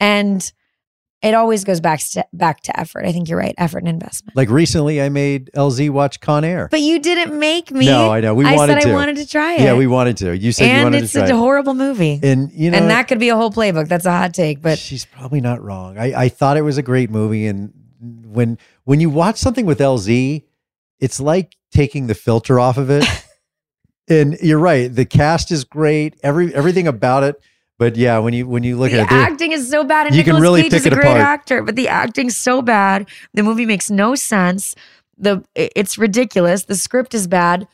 And 0.00 0.50
it 1.22 1.34
always 1.34 1.62
goes 1.62 1.80
back 1.80 2.00
to 2.12 2.26
back 2.32 2.62
to 2.62 2.80
effort. 2.80 3.04
I 3.04 3.12
think 3.12 3.28
you're 3.28 3.38
right, 3.38 3.54
effort 3.56 3.78
and 3.78 3.88
investment. 3.88 4.34
Like 4.34 4.48
recently, 4.48 5.00
I 5.00 5.08
made 5.08 5.50
LZ 5.54 5.90
watch 5.90 6.20
Con 6.20 6.42
Air. 6.42 6.68
But 6.68 6.80
you 6.80 6.98
didn't 6.98 7.38
make 7.38 7.70
me. 7.70 7.86
No, 7.86 8.10
I 8.10 8.20
know. 8.20 8.34
We 8.34 8.44
I 8.44 8.56
wanted 8.56 8.82
said 8.82 8.88
to. 8.88 8.90
I 8.90 8.94
wanted 8.94 9.16
to 9.18 9.28
try 9.28 9.54
it. 9.54 9.60
yeah, 9.60 9.74
we 9.74 9.86
wanted 9.86 10.16
to. 10.16 10.36
You 10.36 10.50
said 10.50 10.64
you 10.64 10.70
and 10.72 10.84
wanted 10.84 11.04
it's 11.04 11.12
to 11.12 11.20
try. 11.20 11.28
a 11.28 11.36
horrible 11.36 11.74
movie. 11.74 12.18
and 12.22 12.50
you 12.50 12.72
know, 12.72 12.78
and 12.78 12.90
that 12.90 13.06
could 13.06 13.20
be 13.20 13.28
a 13.28 13.36
whole 13.36 13.52
playbook. 13.52 13.86
That's 13.86 14.06
a 14.06 14.10
hot 14.10 14.34
take, 14.34 14.60
but 14.60 14.78
she's 14.78 15.04
probably 15.04 15.40
not 15.40 15.62
wrong. 15.62 15.96
I, 15.96 16.24
I 16.24 16.28
thought 16.28 16.56
it 16.56 16.62
was 16.62 16.78
a 16.78 16.82
great 16.82 17.10
movie, 17.10 17.46
and 17.46 17.72
when 18.00 18.58
when 18.82 18.98
you 18.98 19.08
watch 19.08 19.36
something 19.36 19.64
with 19.64 19.78
LZ, 19.78 20.42
it's 21.02 21.20
like 21.20 21.56
taking 21.72 22.06
the 22.06 22.14
filter 22.14 22.58
off 22.60 22.78
of 22.78 22.88
it. 22.88 23.04
and 24.08 24.38
you're 24.40 24.58
right. 24.58 24.94
The 24.94 25.04
cast 25.04 25.50
is 25.50 25.64
great. 25.64 26.18
Every 26.22 26.54
everything 26.54 26.86
about 26.86 27.24
it. 27.24 27.36
But 27.78 27.96
yeah, 27.96 28.18
when 28.18 28.32
you 28.32 28.46
when 28.46 28.62
you 28.62 28.76
look 28.78 28.92
the 28.92 29.00
at 29.00 29.10
it, 29.10 29.12
acting 29.12 29.50
is 29.50 29.68
so 29.68 29.82
bad. 29.82 30.06
And 30.06 30.14
You 30.14 30.22
can 30.22 30.36
really 30.40 30.62
Cage 30.62 30.70
pick 30.70 30.80
is 30.80 30.86
a 30.86 30.90
it 30.90 30.94
great 30.94 31.06
apart. 31.06 31.20
actor, 31.20 31.62
but 31.62 31.74
the 31.74 31.88
acting's 31.88 32.36
so 32.36 32.62
bad. 32.62 33.08
The 33.34 33.42
movie 33.42 33.66
makes 33.66 33.90
no 33.90 34.14
sense. 34.14 34.76
The 35.18 35.44
it's 35.56 35.98
ridiculous. 35.98 36.64
The 36.64 36.76
script 36.76 37.14
is 37.14 37.26
bad. 37.26 37.66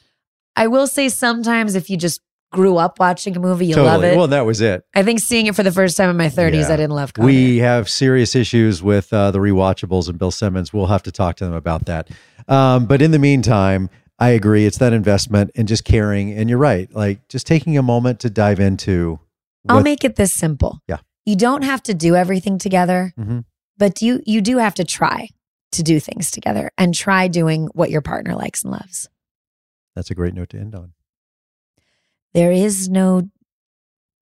I 0.57 0.67
will 0.67 0.87
say 0.87 1.11
sometimes 1.11 1.75
if 1.75 1.91
you 1.91 1.99
just 1.99 2.23
grew 2.53 2.77
up 2.77 2.99
watching 2.99 3.37
a 3.37 3.41
movie, 3.41 3.67
you 3.67 3.75
totally. 3.75 3.91
love 3.93 4.05
it. 4.05 4.17
Well, 4.17 4.27
that 4.29 4.47
was 4.47 4.61
it. 4.61 4.83
I 4.95 5.03
think 5.03 5.21
seeing 5.21 5.47
it 5.47 5.55
for 5.55 5.63
the 5.63 5.73
first 5.73 5.97
time 5.97 6.09
in 6.11 6.17
my 6.17 6.29
30s, 6.29 6.61
Yeah. 6.69 6.73
I 6.73 6.77
didn't 6.77 6.93
love 6.93 7.13
Con 7.13 7.25
We 7.27 7.59
have 7.59 7.89
serious 7.91 8.35
issues 8.35 8.83
with 8.83 9.13
uh, 9.13 9.31
the 9.31 9.39
rewatchables 9.39 10.09
and 10.09 10.19
Bill 10.19 10.31
Simmons. 10.31 10.73
We'll 10.73 10.87
have 10.87 11.03
to 11.05 11.13
talk 11.13 11.37
to 11.37 11.45
them 11.45 11.53
about 11.55 11.85
that. 11.87 12.09
Um, 12.49 12.87
but 12.87 13.03
in 13.03 13.11
the 13.11 13.19
meantime, 13.19 13.91
I 14.19 14.31
agree. 14.31 14.65
It's 14.67 14.79
that 14.79 14.93
investment 14.93 15.51
and 15.55 15.69
just 15.69 15.85
caring. 15.85 16.33
And 16.33 16.49
you're 16.49 16.59
right. 16.59 16.93
Like 16.95 17.29
just 17.29 17.47
taking 17.47 17.77
a 17.77 17.83
moment 17.83 18.21
to 18.21 18.31
dive 18.31 18.61
into. 18.61 19.21
I'll 19.69 19.83
make 19.83 20.03
it 20.05 20.17
this 20.17 20.33
simple. 20.33 20.81
Yeah. 20.89 20.99
You 21.27 21.37
don't 21.37 21.63
have 21.63 21.83
to 21.85 21.95
do 21.95 22.17
everything 22.17 22.57
together, 22.59 23.13
Mhm. 23.21 23.45
but 23.77 24.01
you 24.01 24.23
you 24.25 24.41
do 24.41 24.57
have 24.57 24.75
to 24.77 24.85
try 24.85 25.29
to 25.73 25.83
do 25.83 26.01
things 26.01 26.31
together 26.31 26.71
and 26.79 26.95
try 26.95 27.29
doing 27.29 27.69
what 27.75 27.91
your 27.91 28.01
partner 28.01 28.35
likes 28.35 28.63
and 28.65 28.73
loves. 28.73 29.11
That's 29.95 30.11
a 30.11 30.15
great 30.15 30.33
note 30.33 30.49
to 30.51 30.59
end 30.59 30.75
on. 30.75 30.93
There 32.39 32.53
is 32.53 32.89
no 32.89 33.29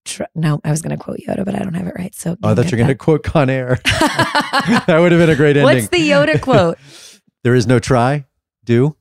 tr- 0.07 0.23
no, 0.35 0.59
I 0.65 0.71
was 0.71 0.81
going 0.81 0.97
to 0.97 1.03
quote 1.03 1.19
Yoda, 1.19 1.45
but 1.45 1.55
I 1.55 1.59
don't 1.59 1.75
have 1.75 1.87
it 1.87 1.93
right. 1.99 2.15
So 2.15 2.35
Oh, 2.43 2.49
I 2.51 2.55
thought 2.55 2.71
you're 2.71 2.79
going 2.79 2.89
to 2.89 2.95
quote 2.95 3.23
Con 3.23 3.51
Air. 3.51 3.79
that 3.85 4.97
would 4.99 5.13
have 5.13 5.21
been 5.21 5.29
a 5.29 5.37
great 5.37 5.59
ending. 5.59 5.65
What's 5.65 5.89
the 5.89 5.99
Yoda 5.99 6.41
quote? 6.41 6.79
there 7.45 7.55
is 7.55 7.67
no 7.67 7.79
try, 7.79 8.25
do, 8.65 8.97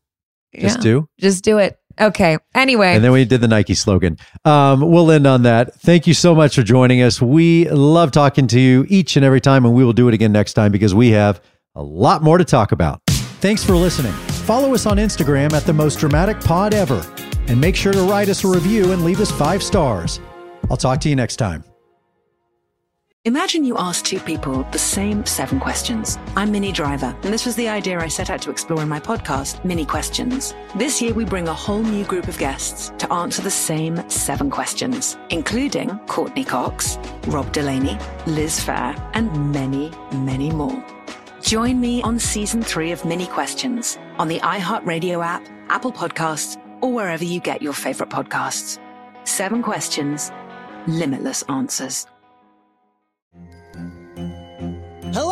just 0.54 0.80
Yeah, 0.80 0.84
do. 0.84 1.10
Just 1.18 1.46
do 1.46 1.60
it. 1.60 1.80
Okay. 1.98 2.38
Anyway, 2.54 2.94
And 2.94 3.02
then 3.02 3.14
we 3.14 3.24
did 3.24 3.40
the 3.40 3.48
Nike 3.48 3.74
slogan. 3.74 4.18
Um, 4.44 4.82
we'll 4.82 5.10
end 5.10 5.26
on 5.26 5.44
that. 5.44 5.74
Thank 5.76 6.08
you 6.08 6.14
so 6.14 6.36
much 6.36 6.56
for 6.56 6.64
joining 6.64 7.02
us. 7.02 7.22
We 7.22 7.70
love 7.70 8.12
talking 8.12 8.48
to 8.48 8.60
you 8.60 8.86
each 8.90 9.16
and 9.16 9.24
every 9.24 9.40
time, 9.40 9.64
and 9.64 9.74
we 9.74 9.86
will 9.86 9.94
do 9.94 10.10
it 10.10 10.14
again 10.14 10.34
next 10.34 10.56
time 10.56 10.74
because 10.74 10.94
we 10.94 11.12
have 11.12 11.40
a 11.74 11.82
lot 11.82 12.22
more 12.22 12.38
to 12.38 12.44
talk 12.44 12.74
about. 12.74 13.00
Thanks 13.40 13.64
for 13.64 13.78
listening. 13.78 14.12
Follow 14.44 14.74
us 14.74 14.86
on 14.86 14.98
Instagram 14.98 15.54
at 15.54 15.64
the 15.64 15.72
most 15.72 16.00
dramatic 16.00 16.42
pod 16.42 16.74
ever. 16.74 17.02
And 17.48 17.60
make 17.62 17.76
sure 17.76 17.94
to 17.94 18.02
write 18.02 18.30
us 18.30 18.44
a 18.44 18.48
review 18.48 18.92
and 18.92 19.04
leave 19.04 19.20
us 19.20 19.32
five 19.32 19.62
stars. 19.62 20.20
I'll 20.70 20.78
talk 20.78 21.00
to 21.02 21.10
you 21.10 21.16
next 21.16 21.36
time. 21.38 21.64
Imagine 23.26 23.64
you 23.64 23.76
ask 23.80 24.06
two 24.06 24.20
people 24.20 24.62
the 24.72 24.78
same 24.78 25.26
seven 25.26 25.60
questions. 25.60 26.20
I'm 26.36 26.52
Minnie 26.52 26.72
Driver, 26.72 27.18
and 27.24 27.34
this 27.34 27.44
was 27.44 27.56
the 27.56 27.68
idea 27.68 28.00
I 28.00 28.08
set 28.08 28.30
out 28.30 28.40
to 28.44 28.52
explore 28.52 28.84
in 28.84 28.88
my 28.88 29.00
podcast, 29.00 29.66
Minnie 29.66 29.84
Questions. 29.84 30.54
This 30.76 31.02
year, 31.02 31.12
we 31.12 31.26
bring 31.26 31.48
a 31.48 31.54
whole 31.54 31.82
new 31.82 32.06
group 32.06 32.28
of 32.28 32.38
guests 32.38 32.94
to 33.00 33.12
answer 33.12 33.42
the 33.42 33.50
same 33.50 34.08
seven 34.12 34.52
questions, 34.52 35.18
including 35.32 35.98
Courteney 36.06 36.44
Cox, 36.44 37.00
Rob 37.26 37.52
Delaney, 37.52 37.98
Liz 38.28 38.60
Phair, 38.60 38.96
and 39.16 39.52
many, 39.52 39.92
many 40.12 40.52
more. 40.52 40.86
Join 41.42 41.80
me 41.80 42.04
on 42.04 42.20
season 42.20 42.62
three 42.62 42.92
of 42.92 43.06
Minnie 43.06 43.26
Questions 43.26 43.98
on 44.20 44.28
the 44.28 44.40
iHeartRadio 44.42 45.26
app, 45.26 45.44
Apple 45.70 45.92
Podcasts, 45.92 46.62
or 46.82 46.92
wherever 46.92 47.24
you 47.24 47.40
get 47.40 47.62
your 47.62 47.74
favorite 47.74 48.10
podcasts. 48.10 48.80
Seven 49.24 49.62
questions, 49.64 50.32
limitless 50.88 51.44
answers. 51.44 52.08
Hello, 55.14 55.32